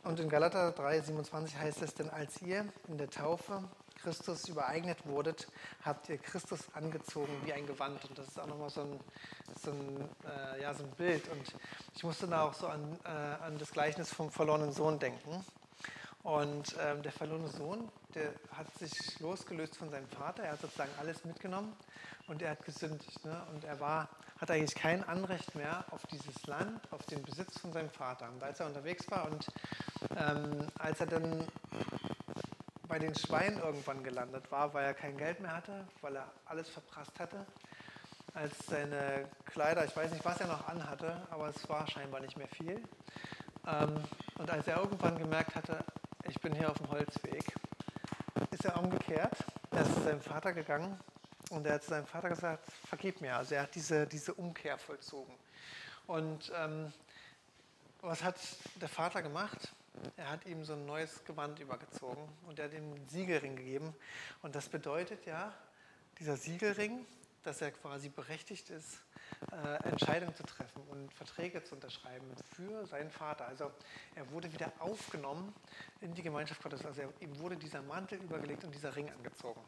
[0.03, 3.63] Und in Galater 3, 27 heißt es, denn als ihr in der Taufe
[4.01, 5.47] Christus übereignet wurdet,
[5.83, 8.03] habt ihr Christus angezogen wie ein Gewand.
[8.05, 8.99] Und das ist auch nochmal so ein,
[9.63, 11.27] so ein, äh, ja, so ein Bild.
[11.29, 11.53] Und
[11.95, 15.45] ich musste da auch so an, äh, an das Gleichnis vom verlorenen Sohn denken.
[16.23, 20.91] Und ähm, der verlorene Sohn, der hat sich losgelöst von seinem Vater, er hat sozusagen
[20.99, 21.75] alles mitgenommen
[22.27, 23.25] und er hat gesündigt.
[23.25, 23.41] Ne?
[23.51, 24.07] Und er war,
[24.39, 28.29] hat eigentlich kein Anrecht mehr auf dieses Land, auf den Besitz von seinem Vater.
[28.29, 29.47] Und als er unterwegs war und
[30.15, 31.47] ähm, als er dann
[32.87, 36.69] bei den Schweinen irgendwann gelandet war, weil er kein Geld mehr hatte, weil er alles
[36.69, 37.47] verprasst hatte,
[38.33, 42.37] als seine Kleider, ich weiß nicht, was er noch anhatte, aber es war scheinbar nicht
[42.37, 42.83] mehr viel.
[43.65, 44.03] Ähm,
[44.37, 45.83] und als er irgendwann gemerkt hatte,
[46.31, 47.43] ich bin hier auf dem Holzweg,
[48.51, 49.35] ist er umgekehrt.
[49.71, 50.97] Er ist zu seinem Vater gegangen
[51.49, 53.35] und er hat zu seinem Vater gesagt, vergib mir.
[53.35, 55.33] Also er hat diese, diese Umkehr vollzogen.
[56.07, 56.93] Und ähm,
[57.99, 58.37] was hat
[58.79, 59.73] der Vater gemacht?
[60.15, 63.93] Er hat ihm so ein neues Gewand übergezogen und er hat ihm einen Siegelring gegeben.
[64.41, 65.53] Und das bedeutet ja,
[66.17, 67.05] dieser Siegelring,
[67.43, 69.01] dass er quasi berechtigt ist,
[69.51, 73.47] äh, Entscheidungen zu treffen und Verträge zu unterschreiben für seinen Vater.
[73.47, 73.71] Also
[74.15, 75.53] er wurde wieder aufgenommen
[76.01, 76.85] in die Gemeinschaft Gottes.
[76.85, 79.61] Also er, ihm wurde dieser Mantel übergelegt und dieser Ring angezogen.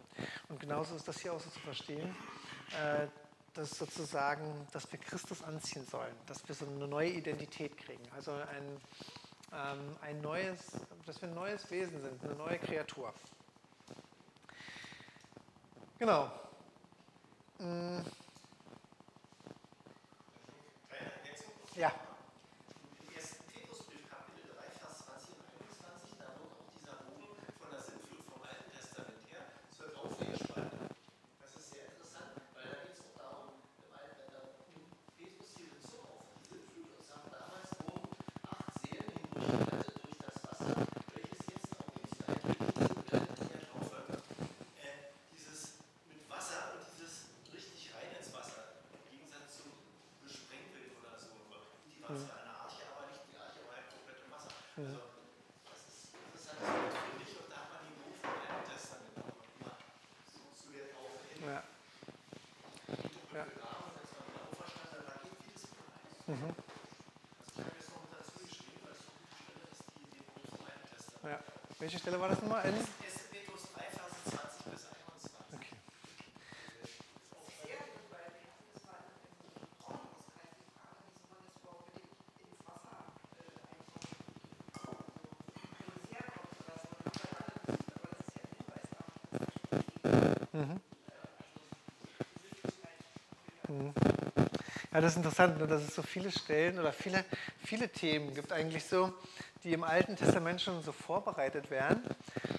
[0.50, 2.16] Und genauso ist das hier auch so zu verstehen,
[2.72, 3.08] äh,
[3.54, 8.04] dass sozusagen, dass wir Christus anziehen sollen, dass wir so eine neue Identität kriegen.
[8.16, 8.80] Also ein,
[9.54, 10.60] ähm, ein neues,
[11.06, 13.14] dass wir ein neues Wesen sind, eine neue Kreatur.
[16.00, 16.32] Genau.
[17.60, 18.04] Hm.
[21.76, 21.92] Ja.
[66.34, 66.56] Mhm.
[71.24, 71.40] Ja.
[71.80, 72.66] Welche Stelle war das nochmal?
[72.66, 73.03] In?
[95.04, 97.26] Das ist interessant, ne, dass es so viele Stellen oder viele,
[97.66, 99.14] viele Themen gibt eigentlich so,
[99.64, 102.04] die im Alten Testament schon so vorbereitet werden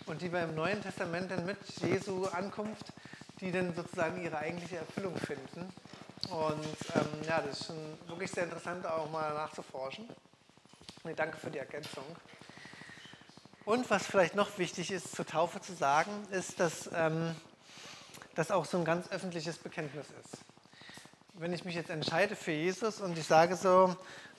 [0.05, 2.93] und die wir im Neuen Testament dann mit Jesu Ankunft,
[3.41, 5.73] die dann sozusagen ihre eigentliche Erfüllung finden.
[6.31, 7.79] Und ähm, ja, das ist schon
[8.09, 10.07] wirklich sehr interessant, auch mal nachzuforschen.
[11.05, 12.05] Nee, danke für die Ergänzung.
[13.65, 17.35] Und was vielleicht noch wichtig ist, zur Taufe zu sagen, ist, dass ähm,
[18.35, 20.44] das auch so ein ganz öffentliches Bekenntnis ist
[21.35, 23.97] wenn ich mich jetzt entscheide für Jesus und ich sage so,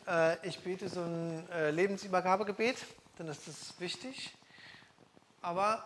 [0.07, 2.77] äh, ich bete so ein äh, Lebensübergabegebet,
[3.17, 4.33] dann ist das wichtig.
[5.41, 5.83] Aber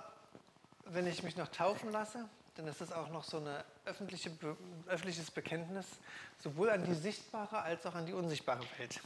[0.86, 3.48] wenn ich mich noch taufen lasse, dann ist das auch noch so ein
[3.86, 4.32] öffentliche,
[4.88, 5.86] öffentliches Bekenntnis,
[6.44, 9.00] sowohl an die sichtbare als auch an die unsichtbare Welt.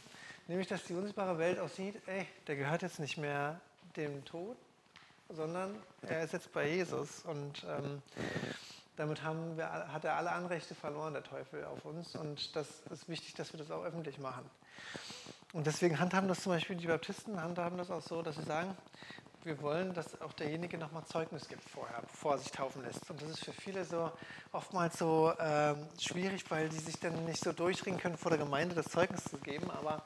[0.47, 3.61] Nämlich, dass die unsichtbare Welt auch sieht, ey, der gehört jetzt nicht mehr
[3.95, 4.57] dem Tod,
[5.29, 7.21] sondern er ist jetzt bei Jesus.
[7.23, 8.01] Und ähm,
[8.95, 12.15] damit haben wir, hat er alle Anrechte verloren, der Teufel, auf uns.
[12.15, 14.49] Und das ist wichtig, dass wir das auch öffentlich machen.
[15.53, 18.75] Und deswegen handhaben das zum Beispiel die Baptisten, handhaben das auch so, dass sie sagen,
[19.45, 23.09] wir wollen, dass auch derjenige nochmal Zeugnis gibt vorher, bevor er sich taufen lässt.
[23.09, 24.11] Und das ist für viele so
[24.51, 28.75] oftmals so ähm, schwierig, weil die sich dann nicht so durchringen können, vor der Gemeinde
[28.75, 29.69] das Zeugnis zu geben.
[29.71, 30.03] Aber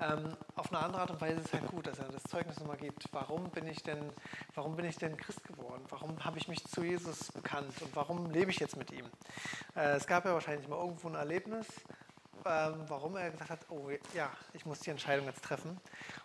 [0.00, 2.58] ähm, auf eine andere Art und Weise ist es halt gut, dass er das Zeugnis
[2.58, 3.08] nochmal gibt.
[3.12, 4.12] Warum bin ich denn,
[4.54, 5.84] warum bin ich denn Christ geworden?
[5.88, 7.72] Warum habe ich mich zu Jesus bekannt?
[7.80, 9.06] Und warum lebe ich jetzt mit ihm?
[9.76, 11.66] Äh, es gab ja wahrscheinlich mal irgendwo ein Erlebnis,
[12.44, 15.80] ähm, warum er gesagt hat, oh ja, ich muss die Entscheidung jetzt treffen.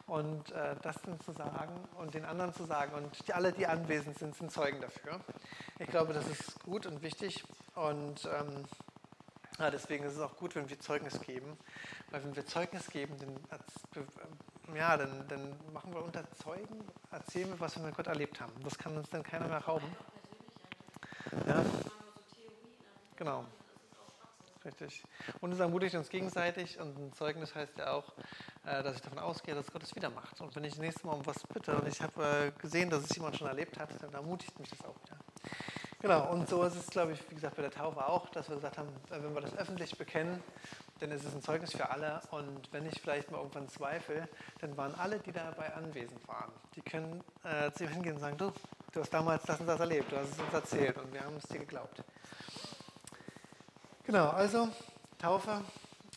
[0.08, 3.68] Und äh, das dann zu sagen und den anderen zu sagen und die, alle, die
[3.68, 5.20] anwesend sind, sind Zeugen dafür.
[5.80, 7.44] Ich glaube, das ist gut und wichtig
[7.76, 8.66] und ähm,
[9.60, 11.58] ja, deswegen ist es auch gut, wenn wir Zeugnis geben,
[12.12, 17.60] weil wenn wir Zeugnis geben, dann, ja, dann, dann machen wir unter Zeugen, erzählen wir,
[17.60, 18.54] was wir mit Gott erlebt haben.
[18.64, 19.88] Das kann uns dann keiner mehr rauben.
[21.48, 21.66] Ja.
[23.16, 23.46] Genau.
[24.68, 25.02] Richtig.
[25.40, 28.12] Und es ermutigt uns gegenseitig und ein Zeugnis heißt ja auch,
[28.66, 30.42] äh, dass ich davon ausgehe, dass Gott es wieder macht.
[30.42, 33.04] Und wenn ich das nächste Mal um was bitte und ich habe äh, gesehen, dass
[33.04, 35.18] es jemand schon erlebt hat, dann ermutigt mich das auch wieder.
[36.02, 38.58] Genau, und so ist es, glaube ich, wie gesagt, bei der Taufe auch, dass wir
[38.58, 40.44] gesagt haben, äh, wenn wir das öffentlich bekennen,
[41.00, 42.20] dann ist es ein Zeugnis für alle.
[42.32, 44.28] Und wenn ich vielleicht mal irgendwann zweifle,
[44.60, 48.38] dann waren alle, die dabei anwesend waren, die können äh, zu ihm hingehen und sagen,
[48.38, 48.52] du,
[48.92, 51.38] du hast damals das und das erlebt, du hast es uns erzählt und wir haben
[51.38, 52.04] es dir geglaubt.
[54.08, 54.70] Genau, also
[55.18, 55.62] Taufe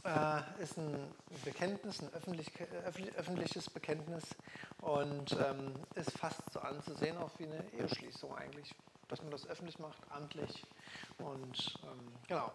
[0.05, 1.13] äh, ist ein
[1.45, 2.49] Bekenntnis, ein öffentlich,
[3.17, 4.23] öffentliches Bekenntnis
[4.81, 8.73] und ähm, ist fast so anzusehen, auch wie eine Eheschließung eigentlich,
[9.09, 10.65] dass man das öffentlich macht, amtlich
[11.19, 12.53] und ähm, genau.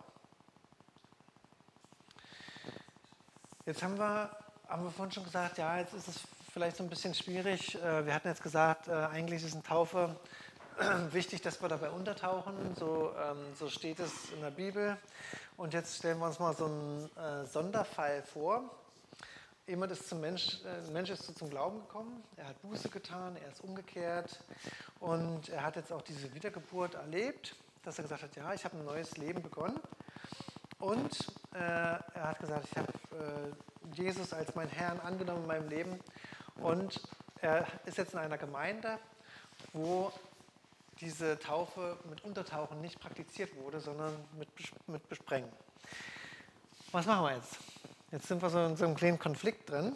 [3.66, 4.32] Jetzt haben wir,
[4.70, 6.22] haben wir vorhin schon gesagt, ja, jetzt ist es
[6.54, 7.76] vielleicht so ein bisschen schwierig.
[7.76, 10.16] Äh, wir hatten jetzt gesagt, äh, eigentlich ist eine Taufe
[11.12, 12.76] wichtig, dass wir dabei untertauchen.
[12.78, 14.98] So, ähm, so steht es in der Bibel.
[15.58, 18.64] Und jetzt stellen wir uns mal so einen äh, Sonderfall vor.
[19.68, 23.52] Jemand ist zum Mensch, äh, Mensch ist zum Glauben gekommen, er hat Buße getan, er
[23.52, 24.40] ist umgekehrt
[25.00, 28.78] und er hat jetzt auch diese Wiedergeburt erlebt, dass er gesagt hat, ja, ich habe
[28.78, 29.80] ein neues Leben begonnen.
[30.80, 31.18] Und
[31.54, 36.00] äh, er hat gesagt, ich habe äh, Jesus als meinen Herrn angenommen in meinem Leben.
[36.58, 37.02] Und
[37.42, 39.00] er ist jetzt in einer Gemeinde,
[39.74, 40.12] wo
[41.02, 44.50] diese Taufe mit Untertauchen nicht praktiziert wurde, sondern mit,
[44.88, 45.52] mit Besprengen.
[46.92, 47.58] Was machen wir jetzt?
[48.12, 49.96] Jetzt sind wir so in so einem kleinen Konflikt drin.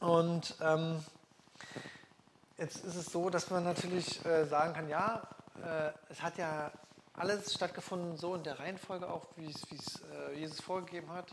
[0.00, 1.04] Und ähm,
[2.58, 5.22] jetzt ist es so, dass man natürlich äh, sagen kann, ja,
[5.62, 6.72] äh, es hat ja
[7.16, 11.32] alles stattgefunden so in der Reihenfolge auch, wie es, äh, Jesus vorgegeben hat,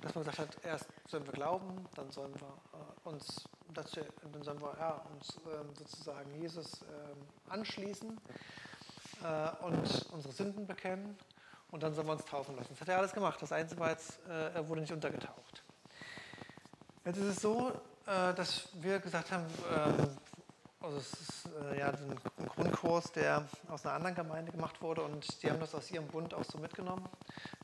[0.00, 4.00] dass man gesagt hat, erst sollen wir glauben, dann sollen wir äh, uns dazu,
[4.32, 8.18] dann sollen wir ja, uns ähm, sozusagen Jesus ähm, anschließen
[9.24, 11.16] äh, und unsere Sünden bekennen
[11.70, 12.68] und dann sollen wir uns taufen lassen.
[12.70, 13.40] Das hat er alles gemacht.
[13.40, 15.62] Das Einzige war jetzt, äh, er wurde nicht untergetaucht.
[17.04, 17.72] Jetzt ist es so,
[18.06, 20.16] äh, dass wir gesagt haben, ähm,
[20.80, 25.42] also es ist äh, ja ein Grundkurs, der aus einer anderen Gemeinde gemacht wurde und
[25.42, 27.08] die haben das aus ihrem Bund auch so mitgenommen.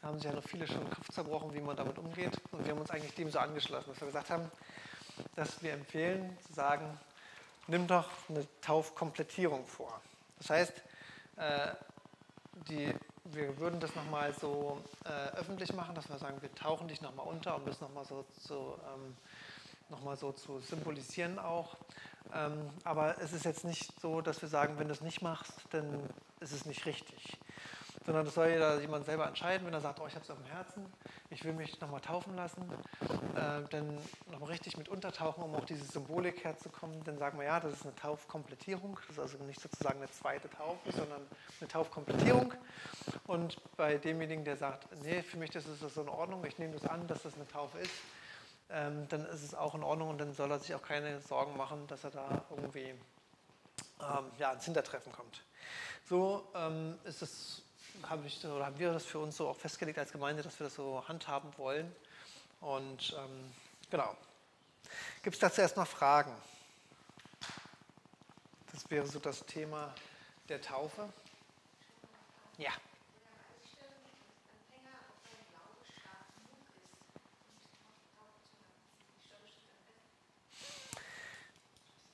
[0.00, 2.40] Da haben sich ja noch viele schon den Kopf zerbrochen, wie man damit umgeht.
[2.50, 4.50] Und wir haben uns eigentlich dem so angeschlossen, dass wir gesagt haben,
[5.36, 6.98] dass wir empfehlen zu sagen,
[7.66, 10.00] nimm doch eine Taufkomplettierung vor.
[10.38, 10.72] Das heißt,
[11.36, 11.70] äh,
[12.68, 12.92] die,
[13.24, 17.26] wir würden das nochmal so äh, öffentlich machen, dass wir sagen, wir tauchen dich nochmal
[17.26, 19.16] unter, um das nochmal so zu ähm,
[19.88, 21.76] nochmal so zu symbolisieren auch.
[22.32, 25.52] Ähm, aber es ist jetzt nicht so, dass wir sagen, wenn du es nicht machst,
[25.70, 26.08] dann
[26.40, 27.38] ist es nicht richtig.
[28.04, 30.36] Sondern das soll jeder jemand selber entscheiden, wenn er sagt, oh, ich habe es auf
[30.36, 30.84] dem Herzen,
[31.30, 32.70] ich will mich nochmal taufen lassen,
[33.34, 33.98] äh, dann
[34.30, 37.02] nochmal richtig mit untertauchen, um auch diese Symbolik herzukommen.
[37.04, 38.98] Dann sagen wir, ja, das ist eine Taufkomplettierung.
[39.08, 41.22] Das ist also nicht sozusagen eine zweite Taufe, sondern
[41.60, 42.52] eine Taufkomplettierung.
[43.26, 46.74] Und bei demjenigen, der sagt, nee, für mich ist das so in Ordnung, ich nehme
[46.74, 47.92] das an, dass das eine Taufe ist,
[48.70, 51.56] ähm, dann ist es auch in Ordnung und dann soll er sich auch keine Sorgen
[51.56, 52.94] machen, dass er da irgendwie
[54.00, 55.42] ähm, ja, ins Hintertreffen kommt.
[56.08, 57.62] So ähm, ist es,
[58.08, 60.64] habe ich, oder haben wir das für uns so auch festgelegt als Gemeinde, dass wir
[60.64, 61.94] das so handhaben wollen.
[62.60, 63.52] Und ähm,
[63.90, 64.16] genau.
[65.22, 66.34] Gibt es dazu erstmal Fragen?
[68.72, 69.94] Das wäre so das Thema
[70.48, 71.08] der Taufe.
[72.58, 72.72] Ja.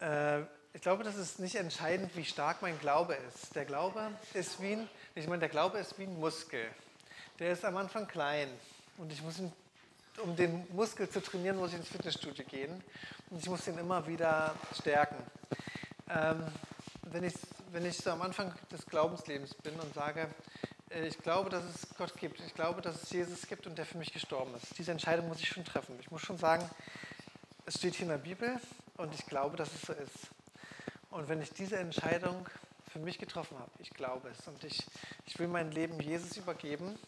[0.00, 3.54] Äh, ich glaube, das ist nicht entscheidend, wie stark mein Glaube ist.
[3.54, 6.64] Der Glaube ist wie ein, ich meine, der Glaube ist wie ein Muskel.
[7.38, 8.48] Der ist am Anfang klein
[8.98, 9.52] und ich muss ihn
[10.22, 12.82] um den Muskel zu trainieren, muss ich ins Fitnessstudio gehen
[13.30, 15.16] und ich muss ihn immer wieder stärken.
[16.08, 16.46] Ähm,
[17.04, 17.34] wenn, ich,
[17.70, 20.28] wenn ich so am Anfang des Glaubenslebens bin und sage,
[20.90, 23.86] äh, ich glaube, dass es Gott gibt, ich glaube, dass es Jesus gibt und der
[23.86, 25.96] für mich gestorben ist, diese Entscheidung muss ich schon treffen.
[26.00, 26.68] Ich muss schon sagen,
[27.66, 28.60] es steht hier in der Bibel
[28.96, 30.30] und ich glaube, dass es so ist.
[31.10, 32.46] Und wenn ich diese Entscheidung
[32.92, 34.84] für mich getroffen habe, ich glaube es und ich,
[35.26, 36.98] ich will mein Leben Jesus übergeben,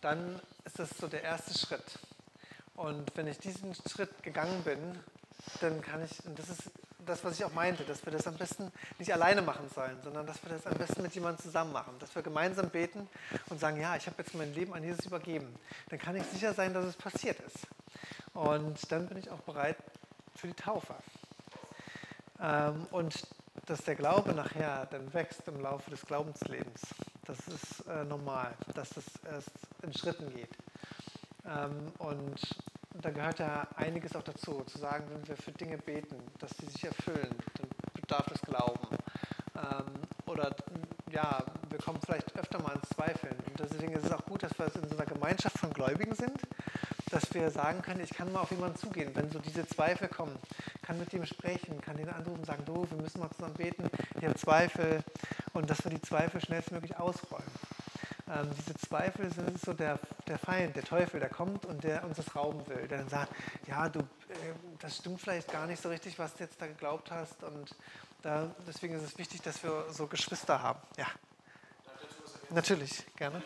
[0.00, 1.98] dann ist das so der erste Schritt.
[2.74, 4.98] Und wenn ich diesen Schritt gegangen bin,
[5.60, 6.70] dann kann ich, und das ist
[7.06, 10.26] das, was ich auch meinte, dass wir das am besten nicht alleine machen sollen, sondern
[10.26, 11.94] dass wir das am besten mit jemandem zusammen machen.
[12.00, 13.08] Dass wir gemeinsam beten
[13.48, 15.54] und sagen, ja, ich habe jetzt mein Leben an Jesus übergeben.
[15.88, 17.66] Dann kann ich sicher sein, dass es passiert ist.
[18.34, 19.76] Und dann bin ich auch bereit
[20.34, 20.94] für die Taufe.
[22.40, 23.14] Ähm, und
[23.66, 26.80] dass der Glaube nachher dann wächst im Laufe des Glaubenslebens,
[27.24, 29.50] das ist äh, normal, dass das erst
[29.82, 30.56] in Schritten geht.
[31.44, 32.40] Ähm, und
[32.94, 36.66] da gehört ja einiges auch dazu, zu sagen, wenn wir für Dinge beten, dass sie
[36.66, 38.88] sich erfüllen, dann bedarf es Glauben.
[39.56, 40.54] Ähm, oder
[41.10, 43.36] ja, wir kommen vielleicht öfter mal ins Zweifeln.
[43.48, 46.40] Und deswegen ist es auch gut, dass wir in so einer Gemeinschaft von Gläubigen sind,
[47.10, 50.36] dass wir sagen können, ich kann mal auf jemanden zugehen, wenn so diese Zweifel kommen,
[50.82, 54.24] kann mit dem sprechen, kann den anrufen sagen, du, wir müssen mal zusammen beten, ich
[54.24, 55.02] habe Zweifel
[55.52, 57.50] und dass wir die Zweifel schnellstmöglich ausräumen.
[58.28, 62.16] Ähm, diese Zweifel sind so der, der Feind, der Teufel, der kommt und der uns
[62.16, 62.88] das rauben will.
[62.88, 63.32] Der dann sagt,
[63.68, 64.02] ja, du, äh,
[64.80, 67.44] das stimmt vielleicht gar nicht so richtig, was du jetzt da geglaubt hast.
[67.44, 67.76] Und
[68.22, 70.80] da, deswegen ist es wichtig, dass wir so Geschwister haben.
[70.96, 71.06] Ja.
[72.50, 73.42] Natürlich, gerne.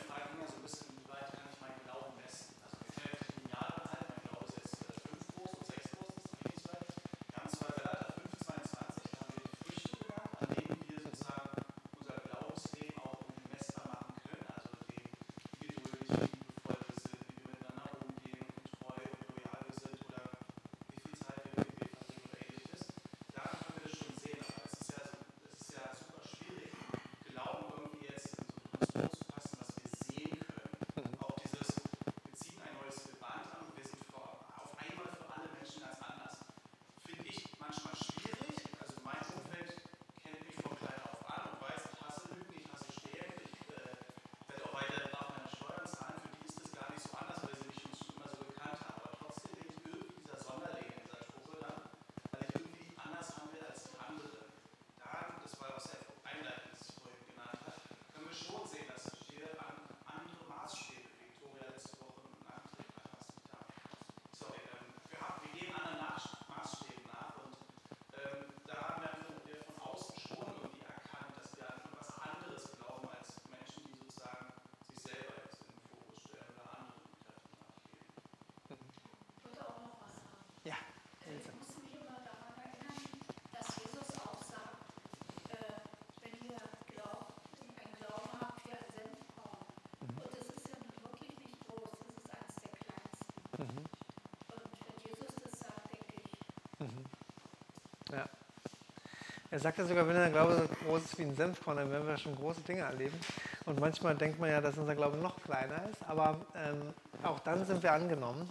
[99.53, 102.07] Er sagt ja sogar, wenn der Glaube so groß ist wie ein Senfkorn, dann werden
[102.07, 103.19] wir schon große Dinge erleben.
[103.65, 107.67] Und manchmal denkt man ja, dass unser Glaube noch kleiner ist, aber ähm, auch dann
[107.67, 108.49] sind wir angenommen.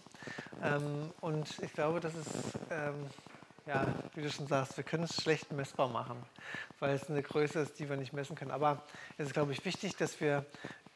[0.62, 2.28] Ähm, und ich glaube, das ist,
[2.70, 3.08] ähm,
[3.66, 6.18] ja, wie du schon sagst, wir können es schlecht messbar machen,
[6.80, 8.52] weil es eine Größe ist, die wir nicht messen können.
[8.52, 8.82] Aber
[9.18, 10.46] es ist, glaube ich, wichtig, dass wir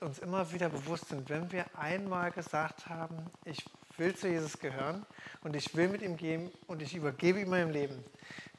[0.01, 3.63] uns immer wieder bewusst sind, wenn wir einmal gesagt haben, ich
[3.97, 5.05] will zu Jesus gehören
[5.43, 8.03] und ich will mit ihm gehen und ich übergebe ihm mein Leben,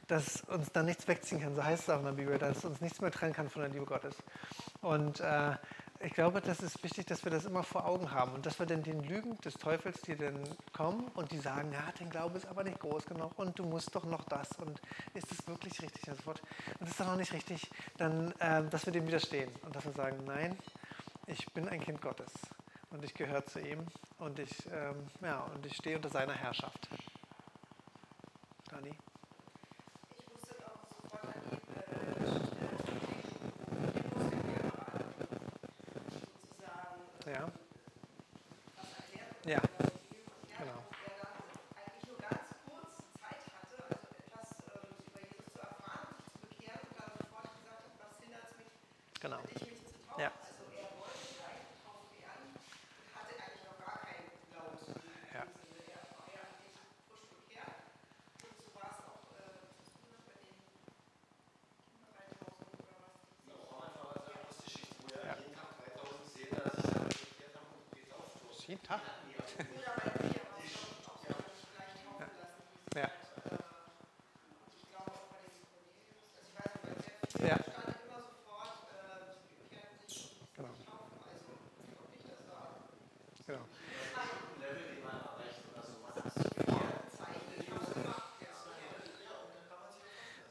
[0.06, 1.54] dass uns dann nichts wegziehen kann.
[1.54, 3.70] So heißt es auch in der Bibel, dass uns nichts mehr trennen kann von der
[3.70, 4.16] Liebe Gottes.
[4.82, 5.56] Und äh,
[6.00, 8.66] ich glaube, das ist wichtig, dass wir das immer vor Augen haben und dass wir
[8.66, 10.38] dann den Lügen des Teufels, die dann
[10.72, 13.94] kommen und die sagen, ja, dein Glaube ist aber nicht groß genug und du musst
[13.94, 14.80] doch noch das und
[15.14, 16.40] ist es wirklich richtig und Und
[16.80, 19.92] das ist doch noch nicht richtig, dann, äh, dass wir dem widerstehen und dass wir
[19.92, 20.58] sagen, nein,
[21.26, 22.32] ich bin ein Kind Gottes
[22.90, 23.86] und ich gehöre zu ihm
[24.18, 26.88] und ich, ähm, ja, und ich stehe unter seiner Herrschaft.
[68.74, 69.00] Jeden Tag?
[72.96, 73.10] Ja.
[77.46, 77.58] Ja.
[80.56, 80.68] Genau.
[83.46, 83.58] Genau.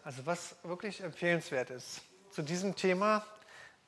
[0.05, 2.01] Also was wirklich empfehlenswert ist
[2.31, 3.25] zu diesem Thema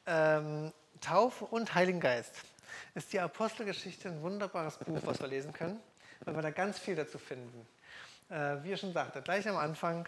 [0.06, 2.45] ähm, Taufe und Heiligen Geist
[2.96, 5.80] ist die Apostelgeschichte ein wunderbares Buch, was wir lesen können,
[6.22, 7.68] weil wir da ganz viel dazu finden.
[8.30, 10.08] Äh, wie ihr schon sagte, gleich am Anfang,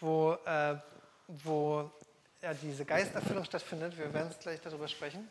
[0.00, 0.76] wo, äh,
[1.26, 1.90] wo
[2.42, 5.28] ja, diese Geisterfüllung stattfindet, wir werden gleich darüber sprechen,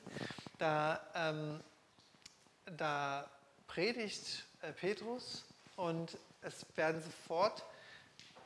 [0.57, 1.59] da, ähm,
[2.77, 3.29] da
[3.67, 7.63] predigt äh, Petrus und es werden sofort,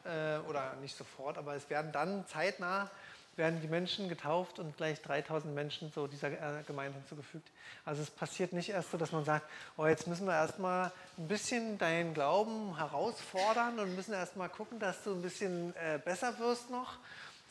[0.03, 2.91] äh, oder nicht sofort, aber es werden dann zeitnah
[3.35, 7.49] werden die Menschen getauft und gleich 3000 Menschen so dieser äh, Gemeinde hinzugefügt.
[7.85, 11.27] Also es passiert nicht erst so, dass man sagt, oh, jetzt müssen wir erstmal ein
[11.27, 16.69] bisschen deinen Glauben herausfordern und müssen erstmal gucken, dass du ein bisschen äh, besser wirst
[16.69, 16.97] noch,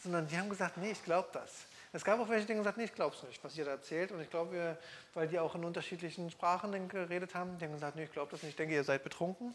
[0.02, 1.50] sondern die haben gesagt, nee, ich glaube das.
[1.94, 3.72] Es gab auch welche, die haben gesagt, nee, ich glaube es nicht, was ihr da
[3.72, 4.12] erzählt.
[4.12, 4.78] Und ich glaube,
[5.12, 8.42] weil die auch in unterschiedlichen Sprachen geredet haben, die haben gesagt, nee, ich glaube das
[8.42, 9.52] nicht, ich denke, ihr seid betrunken.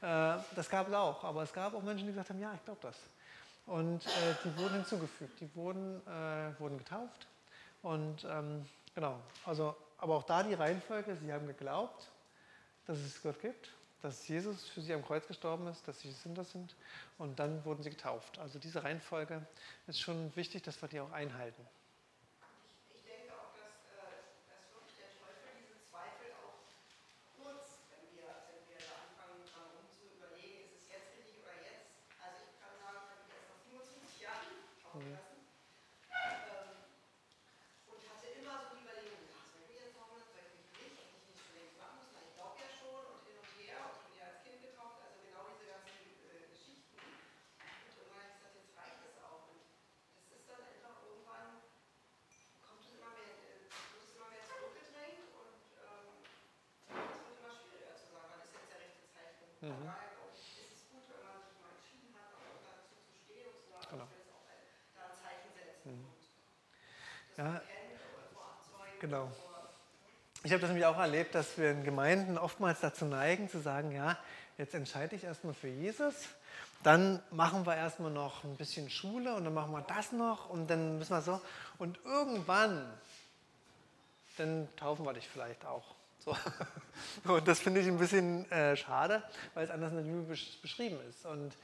[0.00, 1.24] Äh, das gab es auch.
[1.24, 2.94] Aber es gab auch Menschen, die gesagt haben, ja, ich glaube das.
[3.70, 4.10] Und äh,
[4.44, 7.28] die wurden hinzugefügt, die wurden, äh, wurden getauft.
[7.82, 8.66] Und ähm,
[8.96, 12.08] genau, also, aber auch da die Reihenfolge, sie haben geglaubt,
[12.86, 13.70] dass es Gott gibt,
[14.02, 16.74] dass Jesus für sie am Kreuz gestorben ist, dass sie Sünder sind
[17.18, 18.40] und dann wurden sie getauft.
[18.40, 19.46] Also diese Reihenfolge
[19.86, 21.64] ist schon wichtig, dass wir die auch einhalten.
[22.92, 24.02] Ich denke auch, dass, äh,
[24.50, 26.58] dass wirklich der Teufel diese Zweifel auch
[27.38, 31.38] nutzt, wenn wir, wenn wir da anfangen, dran rum zu überlegen, ist es jetzt richtig
[31.38, 31.86] oder jetzt.
[32.18, 34.48] Also ich kann sagen, ich habe mich erst nach 25 Jahren
[34.80, 35.40] taufen lassen
[36.50, 36.72] ähm,
[37.92, 40.52] und hatte immer so die Überlegung, ja, soll ich mich jetzt taufen lassen, soll ich
[40.56, 43.20] mich nicht, ob ich nicht schon längst machen muss, na, ich glaube ja schon und
[43.28, 45.94] hin und her und ich bin ja als Kind getauft, also genau diese ganzen
[46.26, 46.98] äh, Geschichten.
[46.98, 49.46] Und irgendwann habe ich gesagt, jetzt reicht es auch.
[49.54, 49.62] Und
[50.18, 51.62] das ist dann einfach irgendwann
[52.66, 56.08] kommt es immer mehr, äh, wird es immer mehr zurückgedrängt und ähm,
[56.90, 59.54] es wird immer schwieriger zu sagen, wann ist jetzt der rechte Zeitpunkt.
[59.62, 59.86] Von Mhm.
[59.86, 63.12] daher glaube ich, ist es gut, wenn man sich mal entschieden hat, auch dazu zu
[63.14, 64.06] stehen und zu sagen, Genau.
[64.08, 64.62] ich will jetzt auch ein,
[64.96, 66.06] da ein Zeichen setzen Mhm.
[66.10, 66.20] und
[67.28, 67.62] das Ja.
[69.00, 69.30] Genau.
[70.42, 73.92] Ich habe das nämlich auch erlebt, dass wir in Gemeinden oftmals dazu neigen, zu sagen,
[73.92, 74.18] ja,
[74.58, 76.14] jetzt entscheide ich erstmal für Jesus,
[76.82, 80.68] dann machen wir erstmal noch ein bisschen Schule und dann machen wir das noch und
[80.68, 81.40] dann müssen wir so.
[81.78, 82.92] Und irgendwann,
[84.36, 85.94] dann taufen wir dich vielleicht auch.
[86.18, 86.36] So.
[87.24, 89.22] Und das finde ich ein bisschen äh, schade,
[89.54, 91.24] weil es anders in der Bibel besch beschrieben ist.
[91.24, 91.54] Und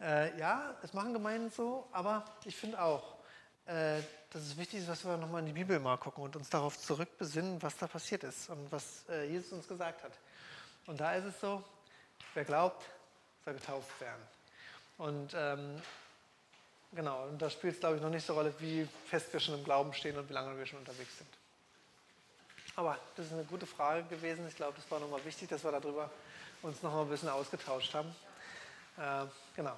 [0.00, 3.15] äh, ja, es machen Gemeinden so, aber ich finde auch,
[3.66, 4.00] äh,
[4.30, 6.78] dass es wichtig ist, dass wir nochmal in die Bibel mal gucken und uns darauf
[6.78, 10.12] zurückbesinnen, was da passiert ist und was äh, Jesus uns gesagt hat.
[10.86, 11.62] Und da ist es so,
[12.34, 12.84] wer glaubt,
[13.44, 14.22] soll getauft werden.
[14.98, 15.82] Und ähm,
[16.92, 19.54] genau, und da spielt es, glaube ich, noch nicht so Rolle, wie fest wir schon
[19.54, 21.28] im Glauben stehen und wie lange wir schon unterwegs sind.
[22.76, 24.46] Aber das ist eine gute Frage gewesen.
[24.48, 26.10] Ich glaube, das war nochmal wichtig, dass wir darüber
[26.60, 28.14] uns nochmal ein bisschen ausgetauscht haben.
[28.98, 29.76] Äh, genau.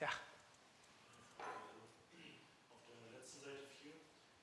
[0.00, 0.08] Ja.
[2.70, 3.92] Auf der letzten Seite 4,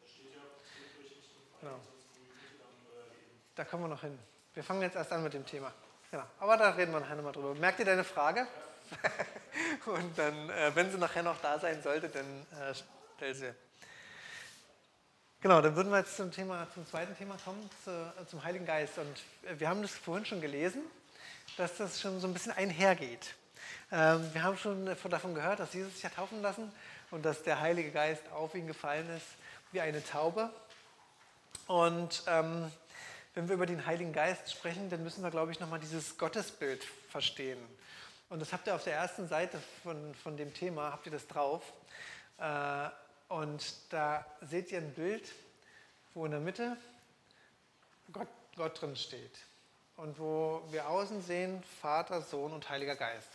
[0.02, 0.42] da steht ja,
[0.76, 1.72] führt euch nicht in Genau.
[1.72, 3.43] Feind, sonst möge dann euer Leben.
[3.56, 4.18] Da kommen wir noch hin.
[4.56, 5.72] Wir fangen jetzt erst an mit dem Thema.
[6.10, 6.24] Genau.
[6.40, 7.54] Aber da reden wir nachher nochmal drüber.
[7.56, 8.48] Merkt ihr deine Frage?
[9.86, 12.74] Und dann, äh, wenn sie nachher noch da sein sollte, dann äh,
[13.16, 13.54] stell sie.
[15.40, 18.66] Genau, dann würden wir jetzt zum, Thema, zum zweiten Thema kommen, zu, äh, zum Heiligen
[18.66, 18.98] Geist.
[18.98, 20.82] Und äh, wir haben das vorhin schon gelesen,
[21.58, 23.36] dass das schon so ein bisschen einhergeht.
[23.92, 26.72] Ähm, wir haben schon davon gehört, dass Jesus sich hat taufen lassen
[27.12, 29.28] und dass der Heilige Geist auf ihn gefallen ist
[29.72, 30.50] wie eine Taube.
[31.68, 32.72] Und ähm,
[33.34, 36.84] wenn wir über den Heiligen Geist sprechen, dann müssen wir, glaube ich, nochmal dieses Gottesbild
[37.10, 37.60] verstehen.
[38.30, 41.28] Und das habt ihr auf der ersten Seite von, von dem Thema, habt ihr das
[41.28, 41.62] drauf.
[42.38, 42.90] Äh,
[43.30, 45.32] und da seht ihr ein Bild,
[46.14, 46.78] wo in der Mitte
[48.12, 49.38] Gott, Gott drin steht.
[49.96, 53.30] Und wo wir außen sehen Vater, Sohn und Heiliger Geist.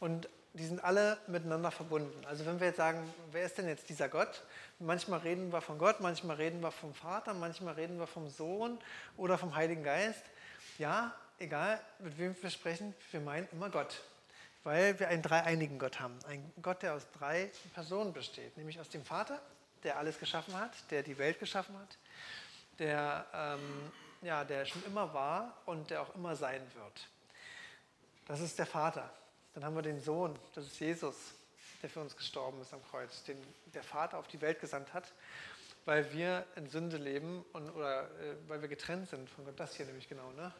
[0.00, 2.24] Und die sind alle miteinander verbunden.
[2.26, 4.42] Also wenn wir jetzt sagen, wer ist denn jetzt dieser Gott?
[4.80, 8.78] Manchmal reden wir von Gott, manchmal reden wir vom Vater, manchmal reden wir vom Sohn
[9.16, 10.22] oder vom Heiligen Geist.
[10.78, 14.00] Ja, egal mit wem wir sprechen, wir meinen immer Gott.
[14.62, 16.16] Weil wir einen dreieinigen Gott haben.
[16.28, 18.56] Ein Gott, der aus drei Personen besteht.
[18.56, 19.40] Nämlich aus dem Vater,
[19.82, 21.98] der alles geschaffen hat, der die Welt geschaffen hat,
[22.78, 23.90] der, ähm,
[24.22, 27.08] ja, der schon immer war und der auch immer sein wird.
[28.26, 29.10] Das ist der Vater.
[29.54, 31.16] Dann haben wir den Sohn, das ist Jesus,
[31.82, 33.36] der für uns gestorben ist am Kreuz, den
[33.74, 35.12] der Vater auf die Welt gesandt hat,
[35.84, 39.58] weil wir in Sünde leben und, oder äh, weil wir getrennt sind von Gott.
[39.58, 40.30] Das hier nämlich genau.
[40.32, 40.52] Ne?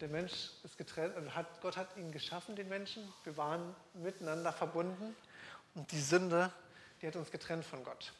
[0.00, 3.12] Der Mensch ist getrennt, also hat, Gott hat ihn geschaffen, den Menschen.
[3.24, 5.14] Wir waren miteinander verbunden
[5.74, 6.52] und die Sünde,
[7.00, 8.12] die hat uns getrennt von Gott.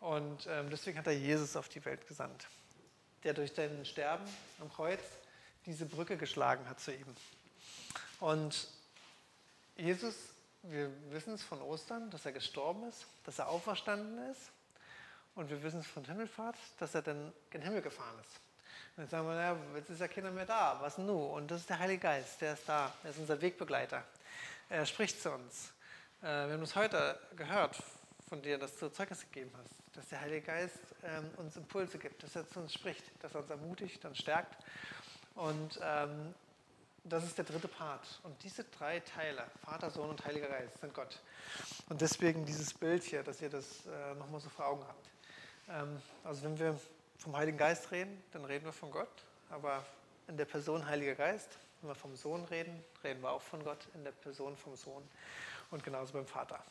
[0.00, 2.48] Und ähm, deswegen hat er Jesus auf die Welt gesandt,
[3.22, 4.24] der durch sein Sterben
[4.60, 5.00] am Kreuz
[5.64, 7.06] diese Brücke geschlagen hat zu ihm.
[8.18, 8.66] Und
[9.76, 10.31] Jesus
[10.62, 14.50] wir wissen es von Ostern, dass er gestorben ist, dass er auferstanden ist.
[15.34, 18.40] Und wir wissen es von Himmelfahrt, dass er dann in den Himmel gefahren ist.
[18.96, 21.30] Und jetzt sagen wir, naja, jetzt ist ja keiner mehr da, was nun?
[21.30, 24.04] Und das ist der Heilige Geist, der ist da, er ist unser Wegbegleiter.
[24.68, 25.72] Er spricht zu uns.
[26.20, 27.82] Äh, wir haben es heute gehört
[28.28, 32.22] von dir, dass du Zeugnis gegeben hast, dass der Heilige Geist ähm, uns Impulse gibt,
[32.22, 34.62] dass er zu uns spricht, dass er uns ermutigt, uns stärkt.
[35.34, 36.34] Und ähm,
[37.04, 38.20] das ist der dritte Part.
[38.22, 41.20] Und diese drei Teile, Vater, Sohn und Heiliger Geist, sind Gott.
[41.88, 45.08] Und deswegen dieses Bild hier, dass ihr das äh, nochmal so vor Augen habt.
[45.68, 46.78] Ähm, also wenn wir
[47.18, 49.24] vom Heiligen Geist reden, dann reden wir von Gott.
[49.50, 49.84] Aber
[50.28, 53.86] in der Person Heiliger Geist, wenn wir vom Sohn reden, reden wir auch von Gott
[53.94, 55.02] in der Person vom Sohn.
[55.70, 56.62] Und genauso beim Vater.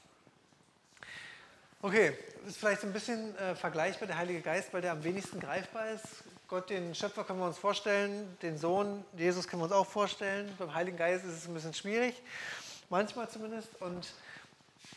[1.81, 2.15] Okay,
[2.45, 6.23] ist vielleicht ein bisschen äh, vergleichbar, der Heilige Geist, weil der am wenigsten greifbar ist.
[6.51, 10.53] Gott, den Schöpfer, können wir uns vorstellen, den Sohn, Jesus, können wir uns auch vorstellen.
[10.59, 12.21] Beim Heiligen Geist ist es ein bisschen schwierig,
[12.89, 13.69] manchmal zumindest.
[13.81, 14.11] Und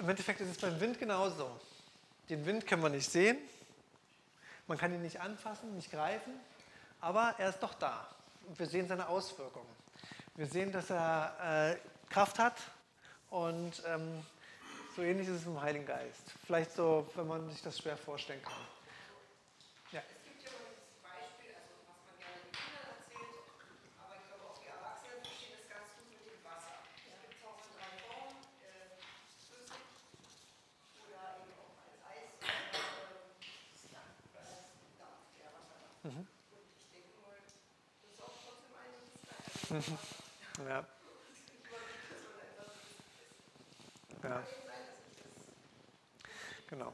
[0.01, 1.49] im Endeffekt ist es beim Wind genauso.
[2.29, 3.39] Den Wind können wir nicht sehen,
[4.67, 6.33] man kann ihn nicht anfassen, nicht greifen,
[7.01, 8.05] aber er ist doch da.
[8.49, 9.71] Und wir sehen seine Auswirkungen.
[10.35, 12.57] Wir sehen, dass er äh, Kraft hat
[13.31, 14.27] und ähm,
[14.97, 16.33] so ähnlich ist es dem Heiligen Geist.
[16.47, 18.55] Vielleicht so, wenn man sich das schwer vorstellen kann.
[19.93, 20.01] Ja.
[20.01, 23.47] Es gibt ja immer dieses Beispiel, also was man gerne den Kindern erzählt,
[24.03, 26.75] aber ich glaube auch die Erwachsenen verstehen das ganz gut mit dem Wasser.
[26.99, 28.99] Es gibt es auch in drei Formen, äh,
[29.47, 29.87] flüssig
[30.99, 34.03] oder eben auch als Eis oder
[34.35, 34.67] äh, als
[34.99, 35.94] Dampf, ja, Wasserdampf.
[36.05, 36.11] Mhm.
[36.11, 37.55] Ich denke mal, das
[38.13, 39.97] ist auch trotzdem einiges
[40.59, 40.65] da.
[40.69, 40.85] Ja.
[44.23, 44.43] Ja.
[46.69, 46.93] Genau.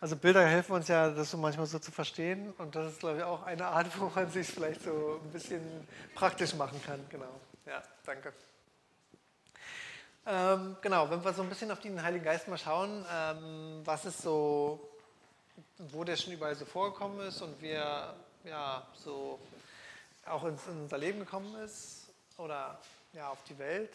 [0.00, 3.18] Also Bilder helfen uns ja, das so manchmal so zu verstehen und das ist, glaube
[3.18, 7.00] ich, auch eine Art, wo man sich vielleicht so ein bisschen praktisch machen kann.
[7.08, 7.40] Genau.
[7.66, 8.32] Ja, danke.
[10.26, 14.04] Ähm, genau, wenn wir so ein bisschen auf den Heiligen Geist mal schauen, ähm, was
[14.04, 14.91] ist so,
[15.78, 19.38] wo der schon überall so vorgekommen ist und wie er ja, so
[20.26, 22.06] auch in unser Leben gekommen ist
[22.36, 22.78] oder
[23.12, 23.92] ja, auf die Welt,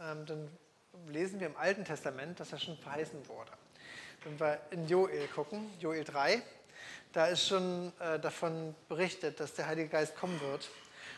[0.00, 0.48] ähm, dann
[1.08, 3.50] lesen wir im Alten Testament, dass er schon verheißen wurde.
[4.24, 6.42] Wenn wir in Joel gucken, Joel 3,
[7.12, 10.68] da ist schon äh, davon berichtet, dass der Heilige Geist kommen wird.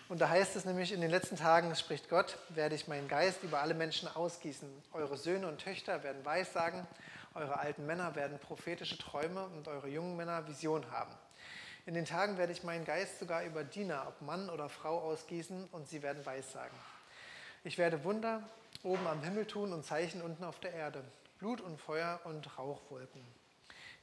[0.09, 3.42] Und da heißt es nämlich, in den letzten Tagen, spricht Gott, werde ich meinen Geist
[3.42, 4.68] über alle Menschen ausgießen.
[4.92, 6.86] Eure Söhne und Töchter werden Weissagen,
[7.35, 11.12] eure alten Männer werden prophetische Träume und eure jungen Männer Vision haben.
[11.87, 15.68] In den Tagen werde ich meinen Geist sogar über Diener, ob Mann oder Frau, ausgießen
[15.72, 16.76] und sie werden Weissagen.
[17.62, 18.43] Ich werde Wunder
[18.82, 21.05] oben am Himmel tun und Zeichen unten auf der Erde.
[21.39, 23.22] Blut und Feuer und Rauchwolken.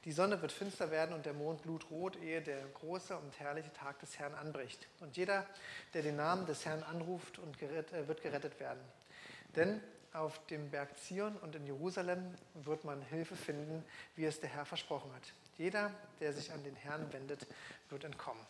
[0.04, 4.00] Die Sonne wird finster werden und der Mond blutrot, ehe der große und herrliche Tag
[4.00, 4.88] des Herrn anbricht.
[5.00, 5.46] Und jeder,
[5.94, 8.80] der den Namen des Herrn anruft, äh, wird gerettet werden.
[9.54, 9.80] Denn
[10.12, 13.84] auf dem Berg Zion und in Jerusalem wird man Hilfe finden,
[14.16, 15.22] wie es der Herr versprochen hat.
[15.58, 15.90] Jeder,
[16.20, 17.46] der sich an den Herrn wendet,
[17.90, 18.44] wird entkommen.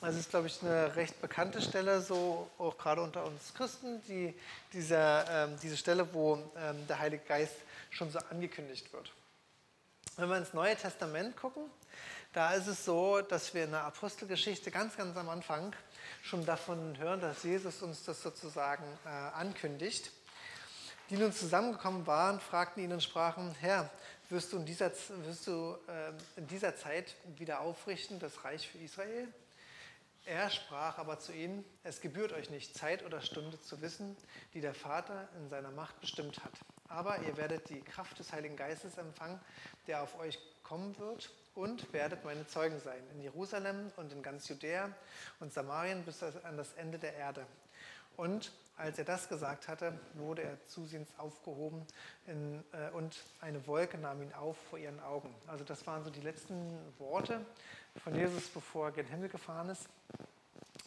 [0.00, 4.34] Das ist, glaube ich, eine recht bekannte Stelle, so auch gerade unter uns Christen, die,
[4.72, 7.54] diese, ähm, diese Stelle, wo ähm, der Heilige Geist
[7.90, 9.10] schon so angekündigt wird.
[10.16, 11.64] Wenn wir ins Neue Testament gucken,
[12.34, 15.74] da ist es so, dass wir in der Apostelgeschichte ganz, ganz am Anfang
[16.22, 20.10] schon davon hören, dass Jesus uns das sozusagen äh, ankündigt.
[21.08, 23.88] Die nun zusammengekommen waren, fragten ihn und sprachen, Herr,
[24.28, 28.78] wirst du in dieser, wirst du, äh, in dieser Zeit wieder aufrichten, das Reich für
[28.78, 29.28] Israel?
[30.24, 34.16] Er sprach aber zu ihnen, es gebührt euch nicht, Zeit oder Stunde zu wissen,
[34.52, 36.54] die der Vater in seiner Macht bestimmt hat.
[36.88, 39.38] Aber ihr werdet die Kraft des Heiligen Geistes empfangen,
[39.86, 44.48] der auf euch kommen wird und werdet meine Zeugen sein in Jerusalem und in ganz
[44.48, 44.90] Judäa
[45.38, 47.46] und Samarien bis an das Ende der Erde.
[48.16, 51.86] Und als er das gesagt hatte, wurde er zusehends aufgehoben
[52.26, 55.34] in, äh, und eine Wolke nahm ihn auf vor ihren Augen.
[55.46, 57.44] Also das waren so die letzten Worte
[58.02, 59.88] von Jesus, bevor er gen Himmel gefahren ist.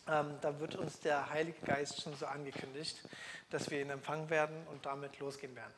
[0.07, 3.01] Ähm, da wird uns der Heilige Geist schon so angekündigt,
[3.49, 5.73] dass wir ihn empfangen werden und damit losgehen werden.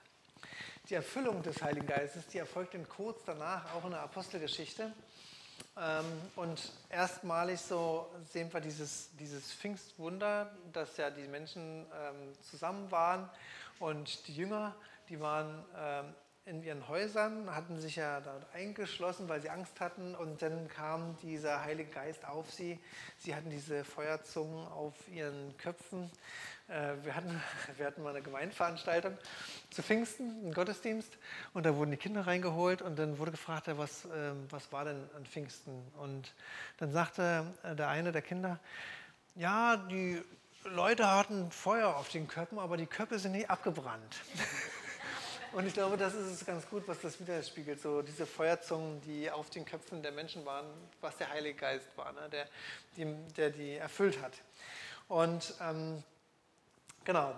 [0.89, 4.91] Die Erfüllung des Heiligen Geistes, die erfolgt dann kurz danach auch in der Apostelgeschichte.
[5.77, 6.05] Ähm,
[6.35, 13.29] und erstmalig so sehen wir dieses, dieses Pfingstwunder, dass ja die Menschen ähm, zusammen waren
[13.79, 14.75] und die Jünger,
[15.09, 16.13] die waren ähm,
[16.45, 21.15] in ihren Häusern, hatten sich ja dort eingeschlossen, weil sie Angst hatten und dann kam
[21.21, 22.79] dieser Heilige Geist auf sie.
[23.19, 26.09] Sie hatten diese Feuerzungen auf ihren Köpfen.
[26.67, 27.41] Äh, wir hatten,
[27.77, 29.15] wir hatten mal eine Gemeinveranstaltung
[29.69, 31.15] zu Pfingsten, einen Gottesdienst
[31.53, 35.09] und da wurden die Kinder reingeholt und dann wurde gefragt, was, ähm, was war denn
[35.15, 35.79] an Pfingsten?
[35.97, 36.33] Und
[36.77, 38.59] dann sagte äh, der eine der Kinder,
[39.35, 40.19] ja, die
[40.63, 44.21] Leute hatten Feuer auf den Köpfen, aber die Köpfe sind nicht abgebrannt.
[45.53, 47.81] Und ich glaube, das ist es ganz gut, was das widerspiegelt.
[47.81, 50.65] So diese Feuerzungen, die auf den Köpfen der Menschen waren,
[51.01, 52.29] was der Heilige Geist war, ne?
[52.31, 52.47] der,
[52.95, 54.33] die, der die erfüllt hat.
[55.09, 56.03] Und ähm,
[57.03, 57.35] genau.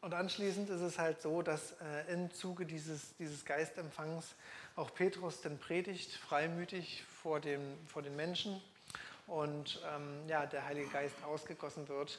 [0.00, 4.34] Und anschließend ist es halt so, dass äh, im Zuge dieses, dieses Geistempfangs
[4.74, 8.60] auch Petrus dann predigt, freimütig vor, dem, vor den Menschen
[9.28, 12.18] und ähm, ja, der Heilige Geist ausgegossen wird,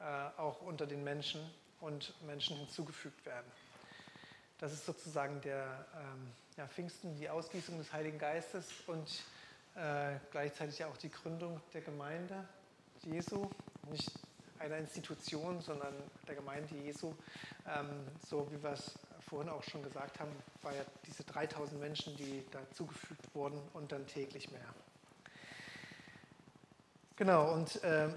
[0.00, 0.02] äh,
[0.40, 1.40] auch unter den Menschen
[1.80, 3.46] und Menschen hinzugefügt werden.
[4.60, 9.08] Das ist sozusagen der ähm, ja, Pfingsten, die Ausgießung des Heiligen Geistes und
[9.74, 12.46] äh, gleichzeitig auch die Gründung der Gemeinde
[13.02, 13.48] Jesu,
[13.90, 14.12] nicht
[14.58, 15.94] einer Institution, sondern
[16.28, 17.14] der Gemeinde Jesu,
[17.66, 17.88] ähm,
[18.28, 18.98] so wie wir es
[19.30, 24.06] vorhin auch schon gesagt haben, war ja diese 3000 Menschen, die dazugefügt wurden und dann
[24.06, 24.74] täglich mehr.
[27.16, 28.10] Genau, und äh,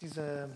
[0.00, 0.48] diese,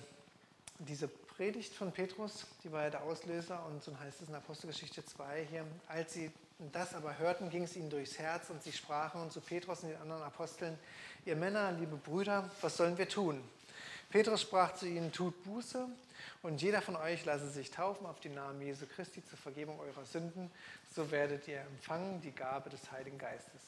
[0.79, 5.05] diese Predigt von Petrus, die war ja der Auslöser und so heißt es in Apostelgeschichte
[5.05, 6.31] 2 hier, als sie
[6.73, 10.01] das aber hörten, ging es ihnen durchs Herz und sie sprachen zu Petrus und den
[10.01, 10.79] anderen Aposteln,
[11.25, 13.43] ihr Männer, liebe Brüder, was sollen wir tun?
[14.11, 15.89] Petrus sprach zu ihnen, tut Buße
[16.43, 20.05] und jeder von euch lasse sich taufen auf den Namen Jesu Christi zur Vergebung eurer
[20.05, 20.53] Sünden,
[20.95, 23.61] so werdet ihr empfangen die Gabe des Heiligen Geistes.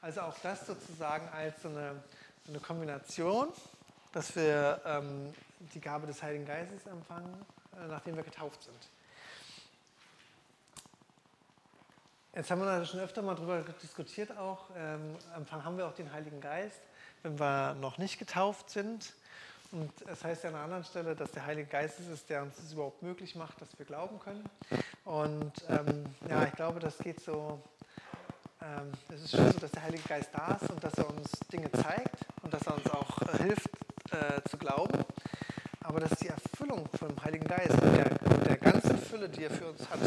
[0.00, 2.02] Also auch das sozusagen als so eine,
[2.46, 3.48] so eine Kombination,
[4.12, 5.32] dass wir ähm,
[5.74, 7.34] die Gabe des Heiligen Geistes empfangen,
[7.76, 8.88] äh, nachdem wir getauft sind.
[12.34, 15.94] Jetzt haben wir da schon öfter mal darüber diskutiert auch, ähm, Empfang haben wir auch
[15.94, 16.80] den Heiligen Geist,
[17.22, 19.12] wenn wir noch nicht getauft sind.
[19.72, 22.42] Und es heißt ja an einer anderen Stelle, dass der Heilige Geist es ist, der
[22.42, 24.44] uns das überhaupt möglich macht, dass wir glauben können.
[25.04, 27.60] Und ähm, ja, ich glaube, das geht so,
[28.62, 31.30] ähm, es ist schon so, dass der Heilige Geist da ist und dass er uns
[31.52, 33.70] Dinge zeigt und dass er uns auch äh, hilft
[34.12, 35.04] äh, zu glauben.
[35.82, 39.70] Aber dass die Erfüllung vom Heiligen Geist und der, der, ganzen Fülle, die er für
[39.70, 39.98] uns hat,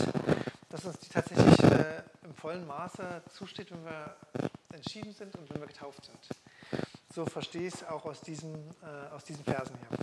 [0.69, 4.15] dass uns die tatsächlich äh, im vollen Maße zusteht, wenn wir
[4.73, 6.17] entschieden sind und wenn wir getauft sind.
[7.13, 9.97] So verstehe ich es auch aus diesen, äh, aus diesen Versen hier.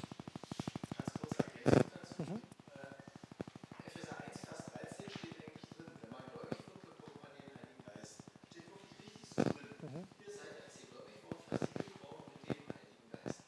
[0.97, 2.23] Ganz kurzer Ergänzung dazu.
[2.23, 2.41] Mhm.
[2.71, 7.51] Äh, Epheser 1, Vers 13 steht eigentlich drin, wenn man gläubig wird, bekommt man den
[7.59, 8.23] Heiligen Geist.
[8.47, 9.75] Steht wirklich richtig so drin.
[9.91, 10.07] Mhm.
[10.23, 13.43] Ihr seid, als ihr gläubig wurdet, versiegelt worden mit dem Heiligen Geist.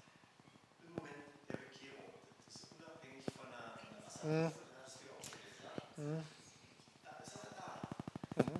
[0.82, 2.10] Im Moment der Bekehrung.
[2.50, 4.50] Das ist unabhängig von einer Wassertaufe, mhm.
[4.50, 5.86] da hast du ja auch schon gesagt.
[6.02, 6.18] Mhm.
[7.06, 7.70] Da ist er da.
[8.42, 8.58] Mhm.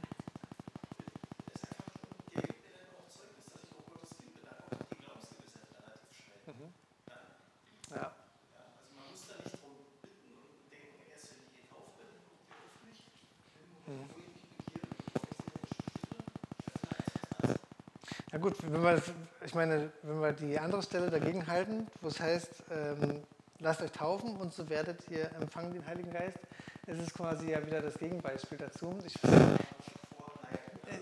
[18.33, 19.03] Ja gut, wenn wir,
[19.45, 23.23] ich meine, wenn wir die andere Stelle dagegen halten, wo es heißt, ähm,
[23.59, 26.39] lasst euch taufen und so werdet ihr empfangen den Heiligen Geist,
[26.87, 28.99] ist es quasi ja wieder das Gegenbeispiel dazu.
[29.07, 29.15] Ich,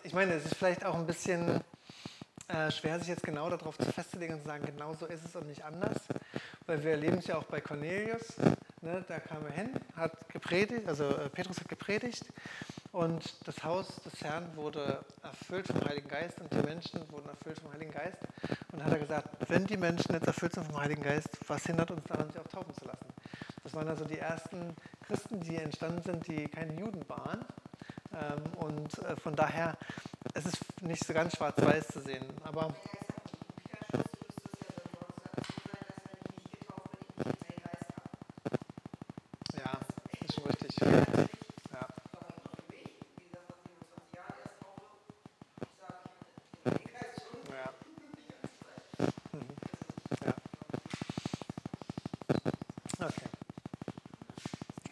[0.04, 1.60] ich meine, es ist vielleicht auch ein bisschen
[2.48, 5.34] äh, schwer, sich jetzt genau darauf zu festzulegen und zu sagen, genau so ist es
[5.34, 5.96] und nicht anders,
[6.66, 8.36] weil wir erleben es ja auch bei Cornelius.
[8.82, 12.24] Ne, da kam er hin, hat gepredigt, also äh, Petrus hat gepredigt
[12.92, 17.58] und das Haus des Herrn wurde erfüllt vom Heiligen Geist und die Menschen wurden erfüllt
[17.60, 18.18] vom Heiligen Geist.
[18.72, 21.64] Und dann hat er gesagt, wenn die Menschen jetzt erfüllt sind vom Heiligen Geist, was
[21.64, 23.06] hindert uns daran, sich auch taufen zu lassen?
[23.62, 24.74] Das waren also die ersten
[25.06, 27.44] Christen, die entstanden sind, die keine Juden waren.
[28.12, 29.76] Ähm, und äh, von daher,
[30.34, 32.24] es ist nicht so ganz schwarz-weiß zu sehen.
[32.42, 32.74] Aber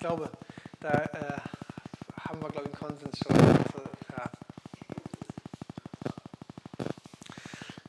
[0.09, 0.31] glaube,
[0.81, 1.37] da äh,
[2.21, 3.37] haben wir, glaube ich, einen Konsens schon.
[3.37, 3.83] Also,
[4.17, 4.31] ja.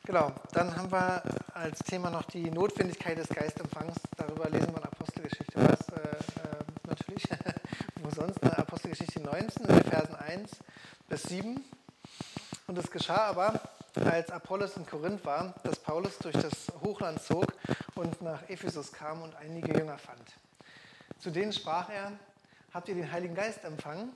[0.10, 1.22] Genau, dann haben wir
[1.54, 3.96] als Thema noch die Notwendigkeit des Geistempfangs.
[4.18, 7.26] Darüber lesen wir in Apostelgeschichte was, äh, äh, natürlich.
[8.02, 8.40] Wo sonst?
[8.40, 10.50] In Apostelgeschichte 19, in Versen 1
[11.08, 11.64] bis 7.
[12.66, 13.62] Und es geschah aber,
[14.04, 17.46] als Apollos in Korinth war, dass Paulus durch das Hochland zog
[17.94, 20.24] und nach Ephesus kam und einige Jünger fand.
[21.20, 22.14] Zu denen sprach er,
[22.74, 24.12] habt ihr den Heiligen Geist empfangen,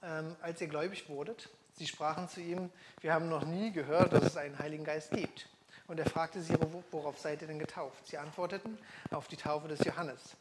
[0.00, 1.48] ähm, als ihr gläubig wurdet?
[1.78, 2.70] Sie sprachen zu ihm,
[3.00, 5.48] wir haben noch nie gehört, dass es einen Heiligen Geist gibt.
[5.86, 6.54] Und er fragte sie,
[6.90, 8.04] worauf seid ihr denn getauft?
[8.08, 8.76] Sie antworteten,
[9.12, 10.36] auf die Taufe des Johannes.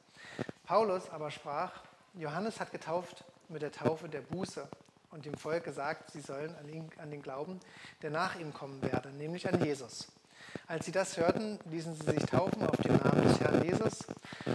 [0.66, 1.84] Paulus aber sprach,
[2.16, 4.68] Johannes hat getauft mit der Taufe der Buße
[5.12, 7.60] und dem Volk gesagt, sie sollen an den, Glauben,
[8.02, 10.08] der nach ihm kommen werde, nämlich an Jesus.
[10.66, 14.08] Als sie das hörten, ließen sie sich taufen auf den Namen des Herrn Jesus.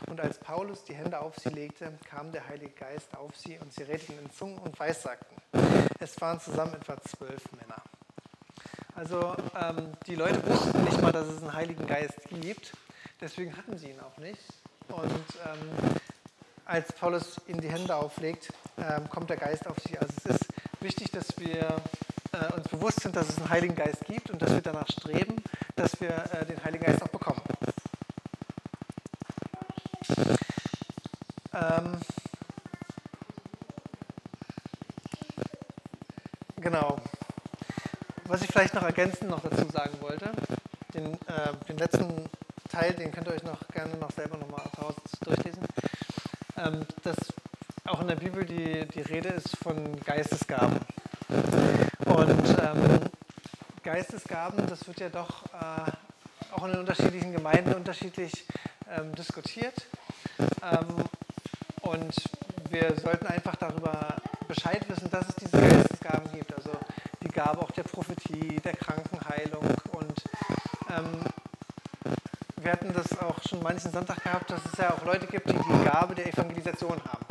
[0.08, 3.72] Und als Paulus die Hände auf sie legte, kam der Heilige Geist auf sie und
[3.72, 5.36] sie redeten in Zungen und Weissagten.
[6.02, 7.80] Es waren zusammen etwa zwölf Männer.
[8.96, 12.72] Also ähm, die Leute wussten nicht mal, dass es einen Heiligen Geist gibt,
[13.20, 14.40] deswegen hatten sie ihn auch nicht.
[14.88, 15.94] Und ähm,
[16.64, 19.96] als Paulus ihnen die Hände auflegt, ähm, kommt der Geist auf sie.
[19.96, 20.48] Also es ist
[20.80, 21.76] wichtig, dass wir
[22.32, 25.36] äh, uns bewusst sind, dass es einen Heiligen Geist gibt und dass wir danach streben,
[25.76, 27.40] dass wir äh, den Heiligen Geist auch bekommen.
[38.32, 40.32] Was ich vielleicht noch ergänzend noch dazu sagen wollte,
[40.94, 42.30] den, äh, den letzten
[42.66, 45.62] Teil, den könnt ihr euch noch gerne noch selber nochmal zu Hause durchlesen,
[46.56, 47.18] ähm, dass
[47.84, 50.80] auch in der Bibel die, die Rede ist von Geistesgaben.
[52.06, 53.00] Und ähm,
[53.82, 55.92] Geistesgaben, das wird ja doch äh,
[56.52, 58.46] auch in den unterschiedlichen Gemeinden unterschiedlich
[58.90, 59.74] ähm, diskutiert.
[60.38, 61.04] Ähm,
[61.82, 62.14] und
[62.70, 64.16] wir sollten einfach darüber
[64.48, 66.54] Bescheid wissen, dass es diese Geistesgaben gibt.
[66.54, 66.70] Also
[67.32, 69.64] Gabe auch der Prophetie, der Krankenheilung.
[69.92, 70.22] Und
[70.90, 71.24] ähm,
[72.56, 75.54] wir hatten das auch schon manchen Sonntag gehabt, dass es ja auch Leute gibt, die
[75.56, 77.26] die Gabe der Evangelisation haben.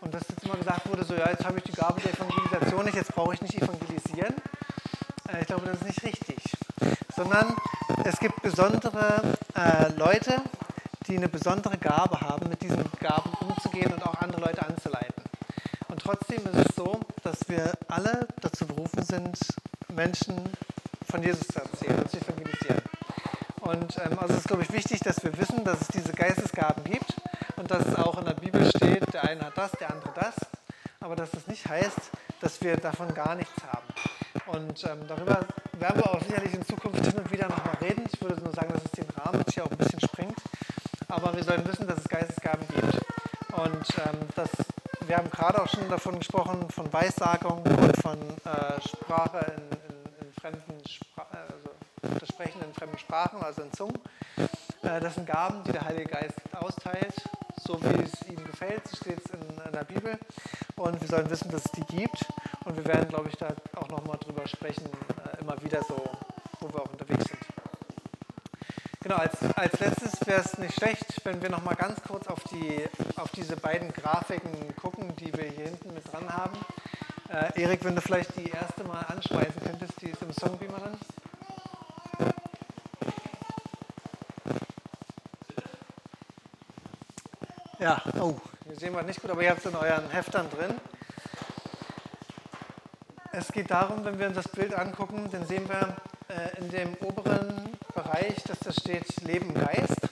[0.00, 2.84] Und dass jetzt immer gesagt wurde, so ja, jetzt habe ich die Gabe der Evangelisation
[2.84, 4.34] nicht, jetzt brauche ich nicht evangelisieren.
[5.28, 6.42] Äh, ich glaube, das ist nicht richtig.
[7.14, 7.54] Sondern
[8.04, 10.42] es gibt besondere äh, Leute,
[11.06, 15.22] die eine besondere Gabe haben, mit diesen Gaben umzugehen und auch andere Leute anzuleiten.
[15.88, 19.38] Und trotzdem ist es so, dass wir alle dazu berufen sind,
[19.92, 20.52] Menschen
[21.10, 22.82] von Jesus zu erzählen und zu evangelisieren.
[23.62, 26.84] Und ähm, also es ist, glaube ich, wichtig, dass wir wissen, dass es diese Geistesgaben
[26.84, 27.14] gibt
[27.56, 30.34] und dass es auch in der Bibel steht, der eine hat das, der andere das,
[31.00, 32.10] aber dass das nicht heißt,
[32.40, 33.86] dass wir davon gar nichts haben.
[34.46, 35.46] Und ähm, darüber
[35.78, 38.04] werden wir auch sicherlich in Zukunft hin und wieder nochmal reden.
[38.12, 40.38] Ich würde nur sagen, dass es den Rahmen jetzt hier auch ein bisschen sprengt.
[41.08, 42.94] Aber wir sollen wissen, dass es Geistesgaben gibt.
[43.52, 44.50] Und ähm, das,
[45.06, 50.26] wir haben gerade auch schon davon gesprochen, von Weissagung und von äh, Sprache in, in,
[50.26, 53.98] in fremden Sprachen, also das Sprechen in fremden Sprachen, also in Zungen.
[54.82, 57.14] Äh, das sind Gaben, die der Heilige Geist austeilt,
[57.64, 60.18] so wie es ihm gefällt, so steht es in, in der Bibel.
[60.76, 62.26] Und wir sollen wissen, dass es die gibt.
[62.66, 65.96] Und wir werden, glaube ich, da auch nochmal drüber sprechen, äh, immer wieder so,
[66.60, 67.40] wo wir auch unterwegs sind.
[69.04, 72.86] Genau, als, als letztes wäre es nicht schlecht, wenn wir nochmal ganz kurz auf, die,
[73.16, 76.56] auf diese beiden Grafiken gucken, die wir hier hinten mit dran haben.
[77.28, 80.98] Äh, Erik, wenn du vielleicht die erste mal anschmeißen könntest, die ist im Songbeamer drin.
[87.78, 88.34] Ja, oh,
[88.66, 90.78] hier sehen wir nicht gut, aber ihr habt es in euren Heftern drin.
[93.32, 95.96] Es geht darum, wenn wir uns das Bild angucken, dann sehen wir
[96.28, 100.02] äh, in dem oberen Bereich, dass da steht Leben Geist.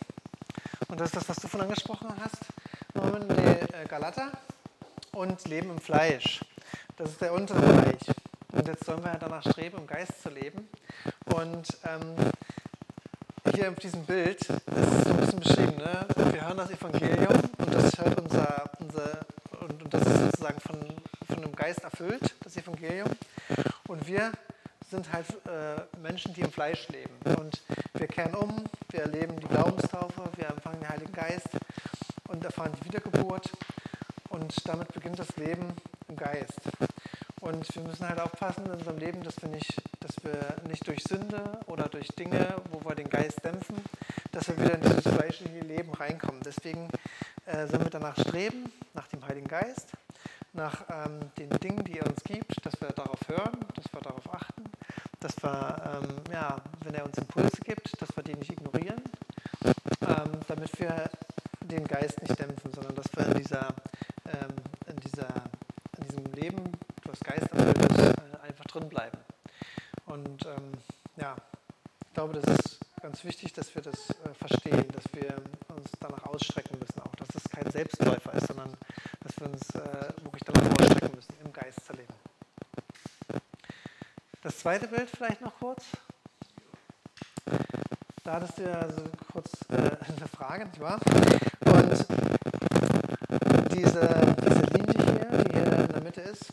[0.88, 2.46] Und das ist das, was du von angesprochen hast,
[2.94, 4.32] Norman, der äh, Galater.
[5.12, 6.40] Und Leben im Fleisch.
[7.22, 8.02] Der untere Bereich.
[8.50, 10.68] Und jetzt sollen wir danach streben, im Geist zu leben.
[11.26, 12.16] Und ähm,
[13.54, 15.76] hier auf diesem Bild ist es so ein bisschen beschrieben.
[15.76, 16.04] Ne?
[16.32, 19.20] Wir hören das Evangelium und das hört unser, unser
[19.60, 20.80] und, und das ist sozusagen von,
[21.28, 23.10] von dem Geist erfüllt, das Evangelium.
[23.86, 24.32] Und wir
[24.90, 27.14] sind halt äh, Menschen, die im Fleisch leben.
[27.38, 27.62] Und
[27.94, 31.50] wir kehren um, wir erleben die Glaubenstaufe, wir empfangen den Heiligen Geist
[32.26, 33.48] und erfahren die Wiedergeburt.
[34.28, 35.68] Und damit beginnt das Leben
[36.08, 36.60] im Geist.
[37.42, 41.02] Und wir müssen halt aufpassen in unserem Leben, dass wir nicht, dass wir nicht durch
[42.02, 43.76] Sünde oder durch Dinge, wo wir den Geist dämpfen,
[44.32, 46.40] dass wir wieder in dieses fleischliche Leben reinkommen.
[46.44, 46.88] Deswegen
[47.46, 49.88] äh, sollen wir danach streben, nach dem Heiligen Geist,
[50.52, 54.34] nach ähm, den Dingen, die er uns gibt, dass wir darauf hören, dass wir darauf
[54.34, 54.64] achten,
[55.20, 59.02] dass wir, ähm, ja, wenn er uns Impulse gibt, dass wir die nicht ignorieren,
[59.64, 61.10] ähm, damit wir
[61.60, 63.68] den Geist nicht dämpfen, sondern dass wir in, dieser,
[64.26, 64.54] ähm,
[64.86, 65.28] in, dieser,
[65.98, 66.72] in diesem Leben,
[67.04, 69.18] das Geist erfüllt ist, äh, einfach drin bleiben.
[70.06, 70.72] Und ähm,
[71.16, 71.36] ja,
[72.12, 75.34] ich glaube, das ist ganz wichtig, dass wir das äh, verstehen, dass wir
[75.74, 78.76] uns danach ausstrecken müssen, auch dass es kein Selbstläufer ist, sondern
[79.20, 82.12] dass wir uns äh, wirklich danach ausstrecken müssen, im Geist zu leben.
[84.42, 85.86] Das zweite Bild vielleicht noch kurz.
[88.24, 89.02] Da hattest du ja so
[89.32, 90.98] kurz äh, eine Frage, nicht wahr?
[91.66, 91.90] Und
[93.72, 96.52] diese, diese Linie hier, die hier in der Mitte ist,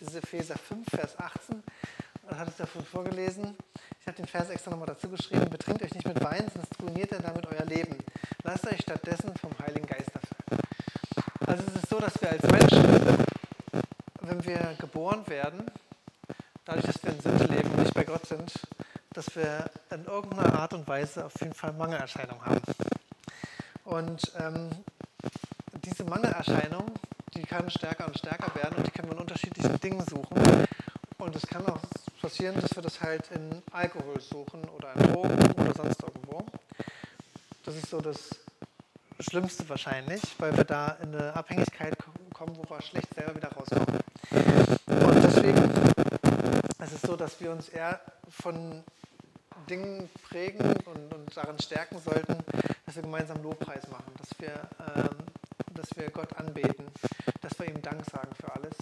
[0.00, 1.62] diese Epheser 5, Vers 18,
[2.28, 3.56] das hattest du ja vorgelesen.
[4.00, 5.48] Ich habe den Vers extra nochmal dazu geschrieben.
[5.50, 7.96] Betrinkt euch nicht mit Wein, sonst ruiniert ihr damit euer Leben.
[8.44, 10.60] Lasst euch stattdessen vom Heiligen Geist erfüllen.
[11.46, 13.26] Also es ist so, dass wir als Menschen,
[14.22, 15.66] wenn wir geboren werden,
[16.64, 18.52] dadurch, dass wir in Sünde leben und nicht bei Gott sind,
[19.12, 19.70] dass wir
[21.10, 22.60] Weise auf jeden Fall Mangelerscheinungen haben.
[23.84, 24.70] Und ähm,
[25.84, 26.92] diese Mangelerscheinung,
[27.34, 30.66] die kann stärker und stärker werden und die können wir in unterschiedlichen Dingen suchen.
[31.18, 31.80] Und es kann auch
[32.20, 36.46] passieren, dass wir das halt in Alkohol suchen oder in Drogen oder sonst irgendwo.
[37.64, 38.30] Das ist so das
[39.18, 41.96] Schlimmste wahrscheinlich, weil wir da in eine Abhängigkeit
[42.32, 44.00] kommen, wo wir schlecht selber wieder rauskommen.
[44.30, 45.64] Und deswegen
[46.78, 48.00] ist es so, dass wir uns eher
[48.30, 48.84] von
[51.34, 52.36] darin stärken sollten,
[52.86, 55.16] dass wir gemeinsam Lobpreis machen, dass wir, ähm,
[55.74, 56.86] dass wir Gott anbeten,
[57.40, 58.76] dass wir ihm Dank sagen für alles,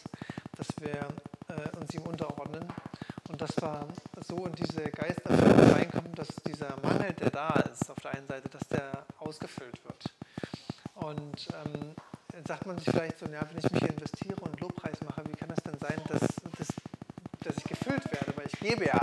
[0.56, 1.08] dass wir
[1.48, 2.66] äh, uns ihm unterordnen
[3.28, 3.86] und dass wir
[4.26, 8.48] so in diese Geisterfüllung reinkommen, dass dieser Mangel, der da ist auf der einen Seite,
[8.48, 10.04] dass der ausgefüllt wird.
[10.94, 11.94] Und ähm,
[12.46, 15.36] sagt man sich vielleicht so, ja, wenn ich mich hier investiere und Lobpreis mache, wie
[15.36, 16.68] kann es denn sein, dass, dass,
[17.42, 19.00] dass ich gefüllt werde, weil ich gebe ja.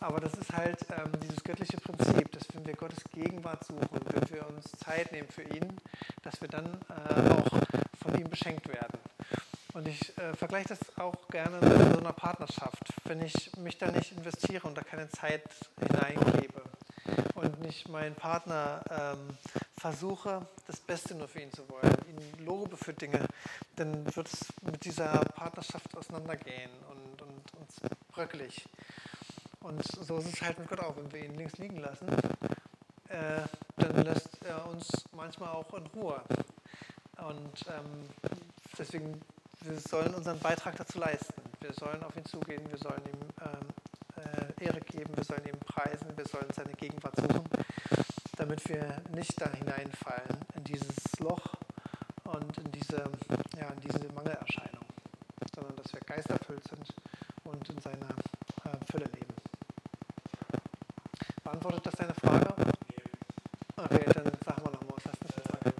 [0.00, 2.74] Aber das ist halt ähm, dieses göttliche Prinzip, dass wenn wir
[3.50, 5.76] Gegenwart suchen, wenn wir uns Zeit nehmen für ihn,
[6.22, 7.48] dass wir dann äh, auch
[8.00, 8.98] von ihm beschenkt werden.
[9.72, 12.92] Und ich äh, vergleiche das auch gerne mit so einer Partnerschaft.
[13.04, 15.42] Wenn ich mich da nicht investiere und da keine Zeit
[15.78, 16.62] hineingebe
[17.34, 19.36] und nicht meinen Partner ähm,
[19.78, 23.26] versuche, das Beste nur für ihn zu wollen, ihn lobe für Dinge,
[23.76, 28.64] dann wird es mit dieser Partnerschaft auseinandergehen und, und, und bröckelig.
[29.60, 32.06] Und so ist es halt mit Gott auch, wenn wir ihn links liegen lassen,
[33.10, 33.42] äh,
[33.76, 36.22] dann lässt er uns manchmal auch in Ruhe.
[37.18, 38.08] Und ähm,
[38.78, 39.20] deswegen,
[39.62, 41.34] wir sollen unseren Beitrag dazu leisten.
[41.60, 45.58] Wir sollen auf ihn zugehen, wir sollen ihm ähm, äh, Ehre geben, wir sollen ihn
[45.60, 47.44] preisen, wir sollen seine Gegenwart suchen,
[48.36, 51.54] damit wir nicht da hineinfallen in dieses Loch
[52.24, 53.04] und in diese,
[53.58, 54.84] ja, in diese Mangelerscheinung,
[55.54, 56.94] sondern dass wir geisterfüllt sind
[57.44, 58.08] und in seiner
[58.64, 59.34] äh, Fülle leben.
[61.42, 62.54] Beantwortet das deine Frage?
[63.82, 65.72] Okay, dann sag mal nochmal, was hast du für Frage?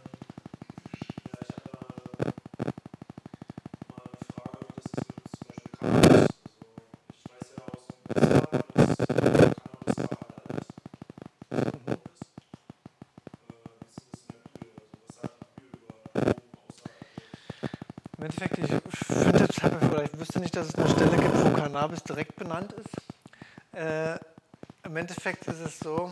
[1.26, 1.76] Ja, ich habe da
[3.88, 4.94] mal eine Frage, das ist
[5.36, 6.32] zum Beispiel Cannabis.
[6.48, 6.64] Also
[7.12, 8.96] ich weiß ja aus dem Israel, dass
[9.46, 10.70] Cannabis halal ist.
[11.50, 11.92] Mhm.
[12.08, 12.24] ist.
[13.48, 14.80] Wie ist das in der Bibel?
[14.80, 16.88] Also was sagt die Bibel über Drogen außer
[18.16, 18.66] Im Endeffekt, ich
[19.60, 22.96] finde, oder ich wüsste nicht, dass es eine Stelle gibt, wo Cannabis direkt benannt ist.
[23.72, 24.18] Äh,
[24.84, 26.10] Im Endeffekt ist es so,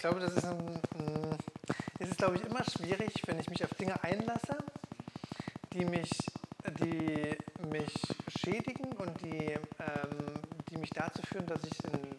[0.00, 0.80] glaube, das ist, ein,
[1.98, 4.56] es ist, glaube ich, immer schwierig, wenn ich mich auf Dinge einlasse,
[5.72, 6.10] die mich,
[6.80, 7.36] die
[7.68, 7.92] mich
[8.28, 10.40] schädigen und die, ähm,
[10.70, 12.09] die mich dazu führen, dass ich in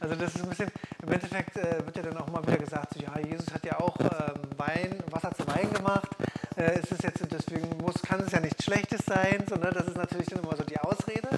[0.00, 0.70] Also das ist ein bisschen,
[1.02, 3.78] im Endeffekt äh, wird ja dann auch mal wieder gesagt, so, ja, Jesus hat ja
[3.78, 6.08] auch ähm, Wein, Wasser zu Wein gemacht.
[6.56, 9.70] Äh, ist es jetzt, deswegen muss, kann es ja nichts Schlechtes sein, so, ne?
[9.70, 11.28] das ist natürlich dann immer so die Ausrede.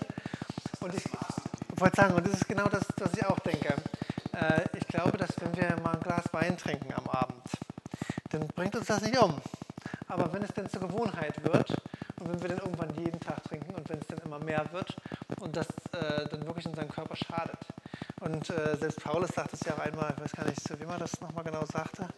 [0.80, 1.04] Und ich
[1.80, 3.74] wollte sagen, und das ist genau das, was ich auch denke.
[4.32, 7.42] Äh, ich glaube, dass wenn wir mal ein Glas Wein trinken am Abend,
[8.30, 9.34] dann bringt uns das nicht um.
[10.06, 11.70] Aber wenn es dann zur Gewohnheit wird
[12.20, 14.94] und wenn wir dann irgendwann jeden Tag trinken und wenn es dann immer mehr wird
[15.40, 17.58] und das äh, dann wirklich unseren Körper schadet.
[18.42, 20.98] Und äh, selbst Paulus sagt es ja auch einmal, ich weiß gar nicht, wem er
[20.98, 22.08] das nochmal genau sagte,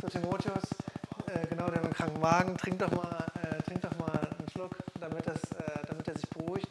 [0.00, 0.64] zu Timotheus,
[1.26, 4.48] äh, genau, der mit dem kranken Magen, trink doch mal, äh, trink doch mal einen
[4.50, 6.68] Schluck, damit, das, äh, damit er sich beruhigt.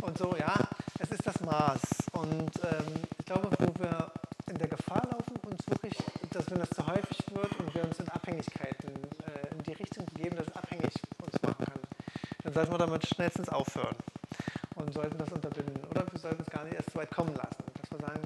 [0.00, 0.54] Und so, ja,
[0.98, 1.82] es ist das Maß.
[2.12, 4.10] Und ähm, ich glaube, wo wir
[4.48, 5.92] in der Gefahr laufen, uns wirklich,
[6.30, 8.94] dass wenn das zu häufig wird und wir uns in Abhängigkeiten
[9.26, 11.80] äh, in die Richtung begeben, dass es abhängig uns machen kann,
[12.44, 13.96] dann sollten wir damit schnellstens aufhören
[14.74, 15.84] und sollten das unterbinden.
[15.90, 17.62] Oder wir sollten es gar nicht erst so weit kommen lassen.
[17.80, 18.22] Dass wir sagen,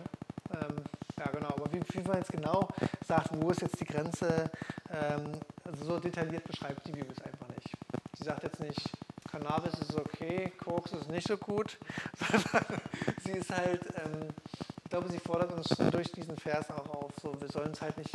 [0.53, 0.77] ähm,
[1.19, 2.69] ja genau, aber wie, wie man jetzt genau
[3.07, 4.51] sagt, wo ist jetzt die Grenze,
[4.91, 5.33] ähm,
[5.65, 7.73] also so detailliert beschreibt die Bibel es einfach nicht.
[8.19, 8.91] Sie sagt jetzt nicht,
[9.31, 11.79] Cannabis ist okay, Koks ist nicht so gut,
[12.19, 12.81] sondern
[13.25, 14.29] sie ist halt, ähm,
[14.85, 17.97] ich glaube, sie fordert uns durch diesen Vers auch auf, so wir sollen es halt
[17.97, 18.15] nicht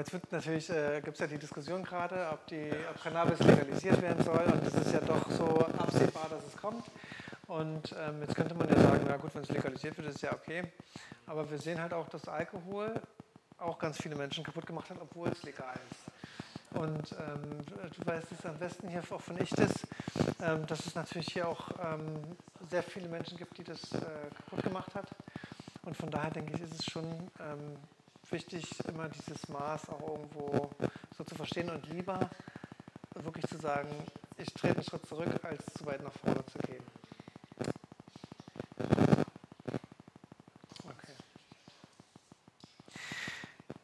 [0.00, 2.40] jetzt wird natürlich, äh, gibt es ja die Diskussion gerade, ob,
[2.90, 4.44] ob Cannabis legalisiert werden soll.
[4.52, 6.84] Und es ist ja doch so absehbar, dass es kommt.
[7.46, 10.22] Und ähm, jetzt könnte man ja sagen, na gut, wenn es legalisiert wird, ist es
[10.22, 10.64] ja okay.
[11.26, 12.94] Aber wir sehen halt auch, dass Alkohol
[13.58, 16.80] auch ganz viele Menschen kaputt gemacht hat, obwohl es legal ist.
[16.80, 19.86] Und ähm, du weißt es am besten hier auch von Ichtes,
[20.40, 22.22] ähm, dass es natürlich hier auch ähm,
[22.70, 23.98] sehr viele Menschen gibt, die das äh,
[24.36, 25.10] kaputt gemacht hat.
[25.82, 27.04] Und von daher denke ich, ist es schon
[27.40, 27.76] ähm,
[28.32, 30.70] wichtig, immer dieses Maß auch irgendwo
[31.16, 32.30] so zu verstehen und lieber
[33.14, 33.88] wirklich zu sagen,
[34.36, 36.84] ich trete einen Schritt zurück, als zu weit nach vorne zu gehen.
[40.84, 41.14] Okay.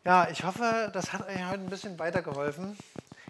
[0.05, 2.77] Ja, ich hoffe, das hat euch heute ein bisschen weitergeholfen.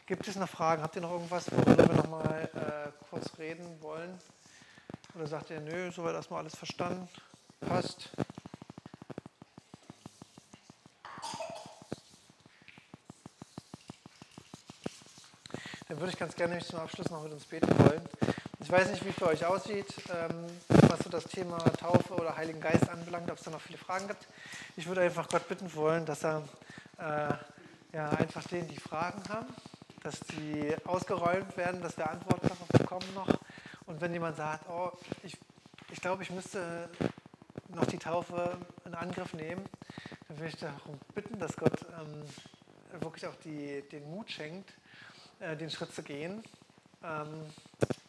[0.07, 0.83] Gibt es noch Fragen?
[0.83, 4.17] Habt ihr noch irgendwas, worüber wir noch mal äh, kurz reden wollen?
[5.14, 7.09] Oder sagt ihr, nö, soweit erstmal alles verstanden?
[7.61, 8.11] Passt?
[15.97, 18.03] Dann würde ich ganz gerne zum Abschluss noch mit uns beten wollen.
[18.61, 22.36] Ich weiß nicht, wie es bei euch aussieht, ähm, was so das Thema Taufe oder
[22.36, 24.28] Heiligen Geist anbelangt, ob es da noch viele Fragen gibt.
[24.76, 26.42] Ich würde einfach Gott bitten wollen, dass er
[26.99, 29.49] äh, ja, einfach denen, die Fragen haben,
[30.03, 33.30] dass die ausgeräumt werden, dass wir Antworten darauf bekommen noch.
[33.86, 34.92] Und wenn jemand sagt, oh,
[35.22, 35.34] ich,
[35.90, 36.90] ich glaube, ich müsste
[37.68, 39.64] noch die Taufe in Angriff nehmen,
[40.28, 44.74] dann würde ich darum bitten, dass Gott ähm, wirklich auch die, den Mut schenkt,
[45.47, 46.42] äh, den Schritt zu gehen.
[47.05, 47.28] Ähm,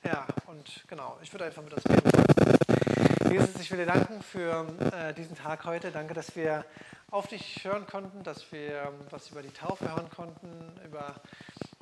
[0.04, 2.10] ja, und genau, ich würde einfach mit uns beten.
[3.32, 5.92] Jesus, ich will dir danken für äh, diesen Tag heute.
[5.92, 6.66] Danke, dass wir
[7.12, 10.50] auf dich hören konnten, dass wir was über die Taufe hören konnten,
[10.86, 11.16] über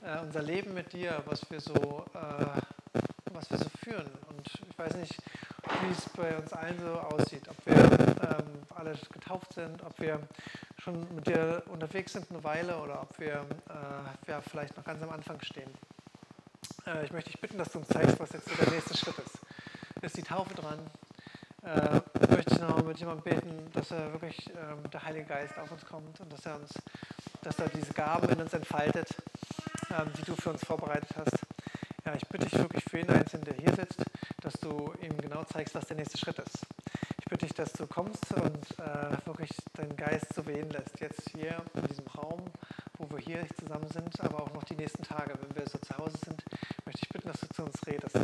[0.02, 3.00] äh, unser Leben mit dir, was wir so, äh,
[3.32, 4.10] was wir so führen.
[4.30, 5.16] Und ich weiß nicht,
[5.82, 10.20] wie es bei uns allen so aussieht, ob wir ähm, alle getauft sind, ob wir
[10.86, 15.02] schon mit dir unterwegs sind eine Weile oder ob wir äh, ja, vielleicht noch ganz
[15.02, 15.72] am Anfang stehen.
[16.86, 19.18] Äh, ich möchte dich bitten, dass du uns zeigst, was jetzt so der nächste Schritt
[19.18, 19.40] ist.
[20.04, 20.80] Ist die Taufe dran?
[21.64, 25.72] Äh, möchte ich noch mit jemandem beten, dass er wirklich äh, der Heilige Geist auf
[25.72, 26.72] uns kommt und dass er uns,
[27.42, 29.10] dass er diese Gaben in uns entfaltet,
[29.90, 31.40] ähm, die du für uns vorbereitet hast.
[32.06, 34.04] Ja, ich bitte dich wirklich für jeden Einzelnen, der hier sitzt,
[34.42, 36.68] dass du ihm genau zeigst, was der nächste Schritt ist.
[37.36, 40.98] Bitte dich, dass du kommst und äh, wirklich deinen Geist so wehen lässt.
[41.02, 42.46] Jetzt hier in diesem Raum,
[42.98, 45.98] wo wir hier zusammen sind, aber auch noch die nächsten Tage, wenn wir so zu
[45.98, 46.46] Hause sind,
[46.86, 48.18] möchte ich bitten, dass du zu uns redest.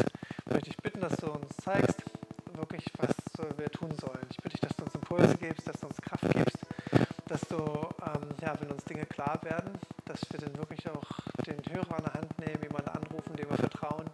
[0.46, 2.02] Möchte ich bitten, dass du uns zeigst,
[2.54, 3.14] wirklich, was
[3.58, 4.26] wir tun sollen.
[4.30, 6.60] Ich bitte dich, dass du uns Impulse gibst, dass du uns Kraft gibst,
[7.28, 11.04] dass du, ähm, ja, wenn uns Dinge klar werden, dass wir dann wirklich auch
[11.46, 14.06] den Hörer an der Hand nehmen, jemanden anrufen, dem wir vertrauen,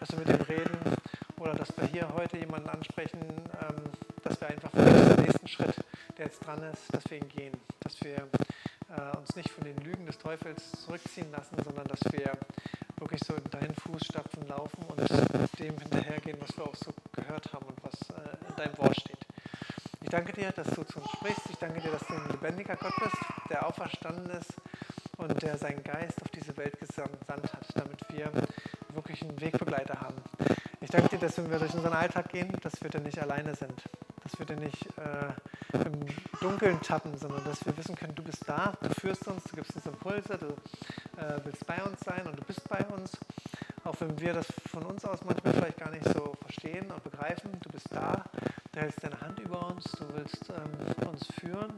[0.00, 0.96] dass wir mit ihm reden
[1.38, 3.92] oder dass wir hier heute jemanden ansprechen, ähm,
[4.22, 5.74] dass wir einfach den nächsten Schritt,
[6.16, 9.76] der jetzt dran ist, dass wir ihn gehen, dass wir äh, uns nicht von den
[9.78, 12.32] Lügen des Teufels zurückziehen lassen, sondern dass wir
[12.98, 15.10] wirklich so in deinen Fußstapfen laufen und
[15.58, 19.18] dem hinterhergehen, was wir auch so gehört haben und was äh, in deinem Wort steht.
[20.02, 21.50] Ich danke dir, dass du zu uns sprichst.
[21.50, 23.16] Ich danke dir, dass du ein lebendiger Gott bist,
[23.50, 24.54] der auferstanden ist
[25.16, 28.30] und der seinen Geist auf diese Welt gesandt hat, damit wir
[28.94, 30.16] wirklich einen Wegbegleiter haben.
[30.80, 33.54] Ich danke dir, dass wenn wir durch unseren Alltag gehen, dass wir dann nicht alleine
[33.54, 33.82] sind,
[34.42, 36.06] wir dann nicht äh, im
[36.40, 39.76] Dunkeln tappen, sondern dass wir wissen können, du bist da, du führst uns, du gibst
[39.76, 40.48] uns Impulse, du
[41.20, 43.12] äh, willst bei uns sein und du bist bei uns.
[43.84, 47.50] Auch wenn wir das von uns aus manchmal vielleicht gar nicht so verstehen und begreifen,
[47.62, 48.24] du bist da,
[48.72, 51.72] du hältst deine Hand über uns, du willst ähm, uns führen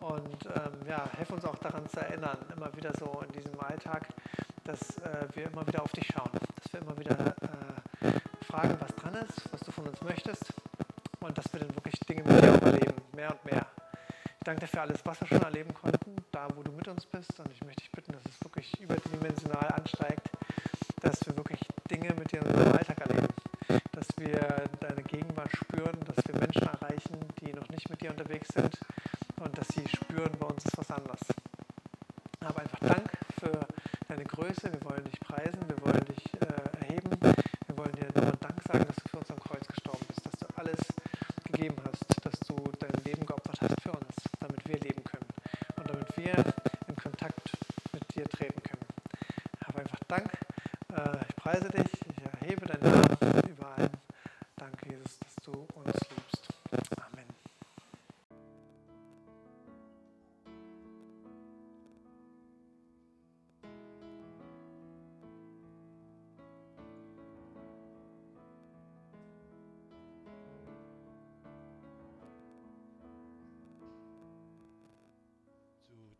[0.00, 4.08] und ähm, ja, hilf uns auch daran zu erinnern, immer wieder so in diesem Alltag,
[4.64, 8.94] dass äh, wir immer wieder auf dich schauen, dass wir immer wieder äh, fragen, was
[8.96, 10.52] dran ist, was du von uns möchtest
[11.24, 13.66] und dass wir dann wirklich Dinge mit dir auch erleben, mehr und mehr.
[14.38, 17.06] Ich danke dir für alles, was wir schon erleben konnten, da wo du mit uns
[17.06, 17.40] bist.
[17.40, 20.28] Und ich möchte dich bitten, dass es wirklich überdimensional ansteigt,
[21.00, 21.60] dass wir wirklich
[21.90, 23.28] Dinge mit dir in unserem Alltag erleben,
[23.92, 28.48] dass wir deine Gegenwart spüren, dass wir Menschen erreichen, die noch nicht mit dir unterwegs
[28.48, 28.78] sind.
[29.40, 31.20] Und dass sie spüren, bei uns ist was anders.
[32.40, 33.10] Aber einfach Dank
[33.40, 33.66] für
[34.08, 38.36] deine Größe, wir wollen dich preisen, wir wollen dich äh, erheben, wir wollen dir nochmal
[38.40, 39.13] Dank sagen, dass du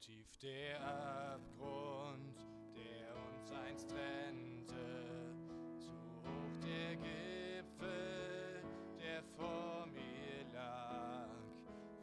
[0.05, 2.37] tief der Abgrund,
[2.77, 5.35] der uns einst trennte,
[5.79, 5.93] zu
[6.23, 8.63] hoch der Gipfel,
[8.99, 11.31] der vor mir lag.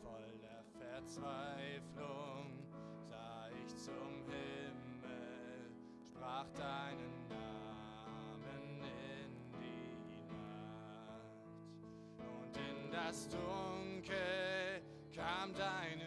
[0.02, 2.66] Voller Verzweiflung
[3.08, 5.70] sah ich zum Himmel,
[6.02, 11.38] sprach deinen Namen in die Nacht.
[12.18, 14.82] Und in das Dunkel
[15.14, 16.01] kam deine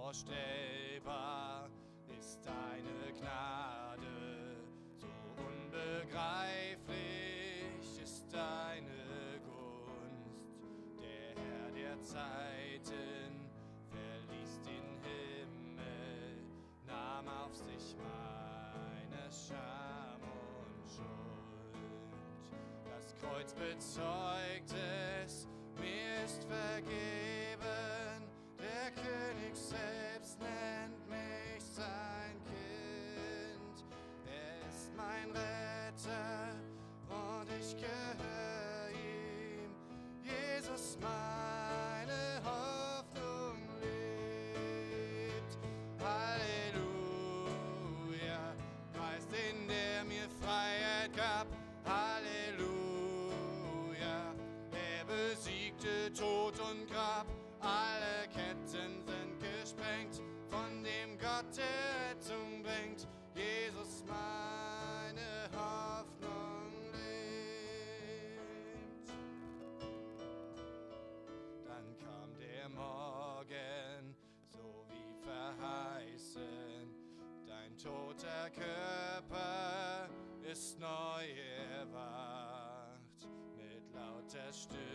[0.00, 1.68] unvorstellbar
[2.18, 4.56] ist deine Gnade,
[4.98, 5.06] so
[5.46, 11.02] unbegreiflich ist deine Gunst.
[11.02, 13.50] Der Herr der Zeiten
[13.90, 16.46] verließ den Himmel,
[16.86, 21.76] nahm auf sich meine Scham und Schuld.
[22.86, 24.74] Das Kreuz bezeugt
[25.22, 25.46] es,
[25.78, 27.59] mir ist vergeben.
[29.54, 33.84] Selbst nennt mich sein Kind.
[34.68, 35.59] Ist mein Retter
[84.60, 84.89] wasted.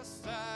[0.00, 0.49] Jesus, dein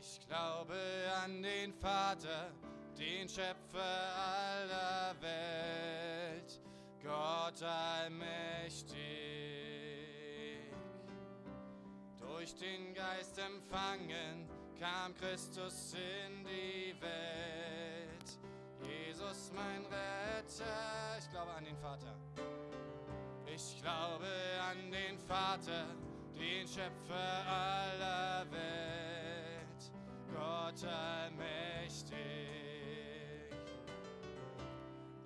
[0.00, 0.76] Ich glaube
[1.24, 2.52] an den Vater,
[2.96, 3.80] den Schöpfer
[4.16, 6.60] aller Welt,
[7.02, 8.94] Gott allmächtig.
[12.16, 14.48] Durch den Geist empfangen
[14.78, 18.38] kam Christus in die Welt.
[18.80, 22.14] Jesus mein Retter, ich glaube an den Vater.
[23.46, 24.26] Ich glaube
[24.70, 25.86] an den Vater,
[26.38, 29.17] den Schöpfer aller Welt,
[30.38, 32.16] Gott allmächtig.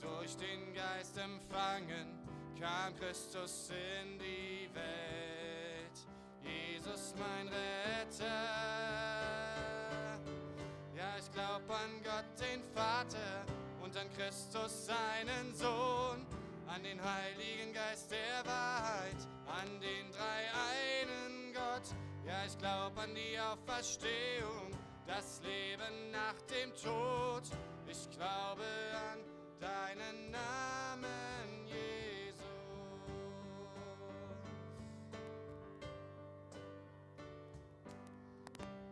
[0.00, 2.18] Durch den Geist empfangen
[2.58, 6.06] kam Christus in die Welt,
[6.42, 8.24] Jesus mein Retter.
[10.96, 13.44] Ja, ich glaub an Gott, den Vater,
[13.82, 16.24] und an Christus, seinen Sohn,
[16.66, 19.16] an den Heiligen Geist der Wahrheit,
[19.46, 21.94] an den dreieinen Gott.
[22.24, 24.70] Ja, ich glaub an die Auferstehung,
[25.06, 27.42] das Leben nach dem Tod.
[27.86, 28.64] Ich glaube
[29.12, 29.18] an
[29.60, 32.42] deinen Namen, Jesus.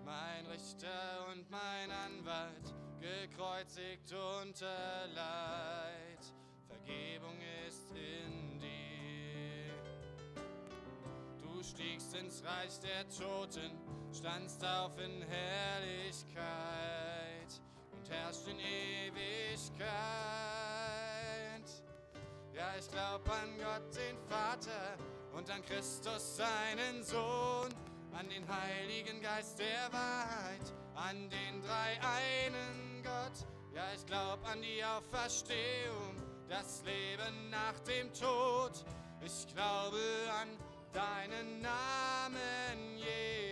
[0.05, 6.32] Mein Richter und mein Anwalt, gekreuzigt unter Leid.
[6.66, 9.73] Vergebung ist in dir.
[11.39, 13.78] Du stiegst ins Reich der Toten,
[14.15, 16.41] standst auf in Herrlichkeit
[17.93, 19.91] und herrscht in Ewigkeit.
[22.53, 24.99] Ja, ich glaub an Gott, den Vater,
[25.37, 27.73] und an Christus, seinen Sohn,
[28.12, 33.47] an den Heiligen Geist der Wahrheit, an den dreieinen Gott.
[33.74, 36.16] Ja, ich glaub an die Auferstehung,
[36.49, 38.85] das Leben nach dem Tod.
[39.24, 39.99] Ich glaube
[40.41, 40.49] an
[40.93, 43.49] deinen Namen, Jesus.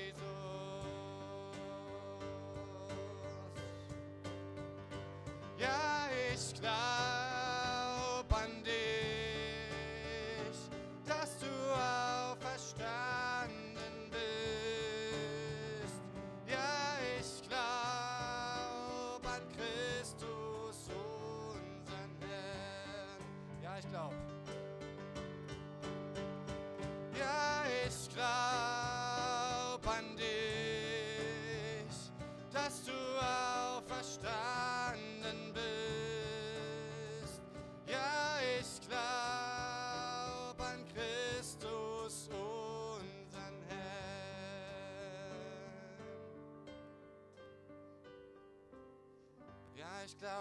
[5.58, 7.37] Ja, ich glaub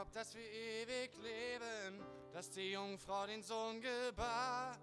[0.07, 2.01] Glaub, dass wir ewig leben,
[2.31, 4.77] dass die Jungfrau den Sohn gebar.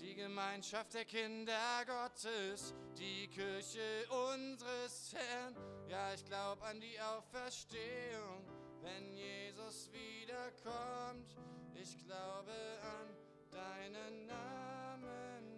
[0.00, 5.56] Die Gemeinschaft der Kinder Gottes, die Kirche unseres Herrn.
[5.88, 8.44] Ja, ich glaub an die Auferstehung,
[8.82, 11.36] wenn Jesus wiederkommt.
[11.74, 12.52] Ich glaube
[12.82, 13.16] an
[13.50, 15.53] deinen Namen,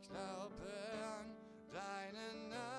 [0.00, 0.54] ich glaube
[1.02, 1.26] an
[1.72, 2.77] deinen Namen.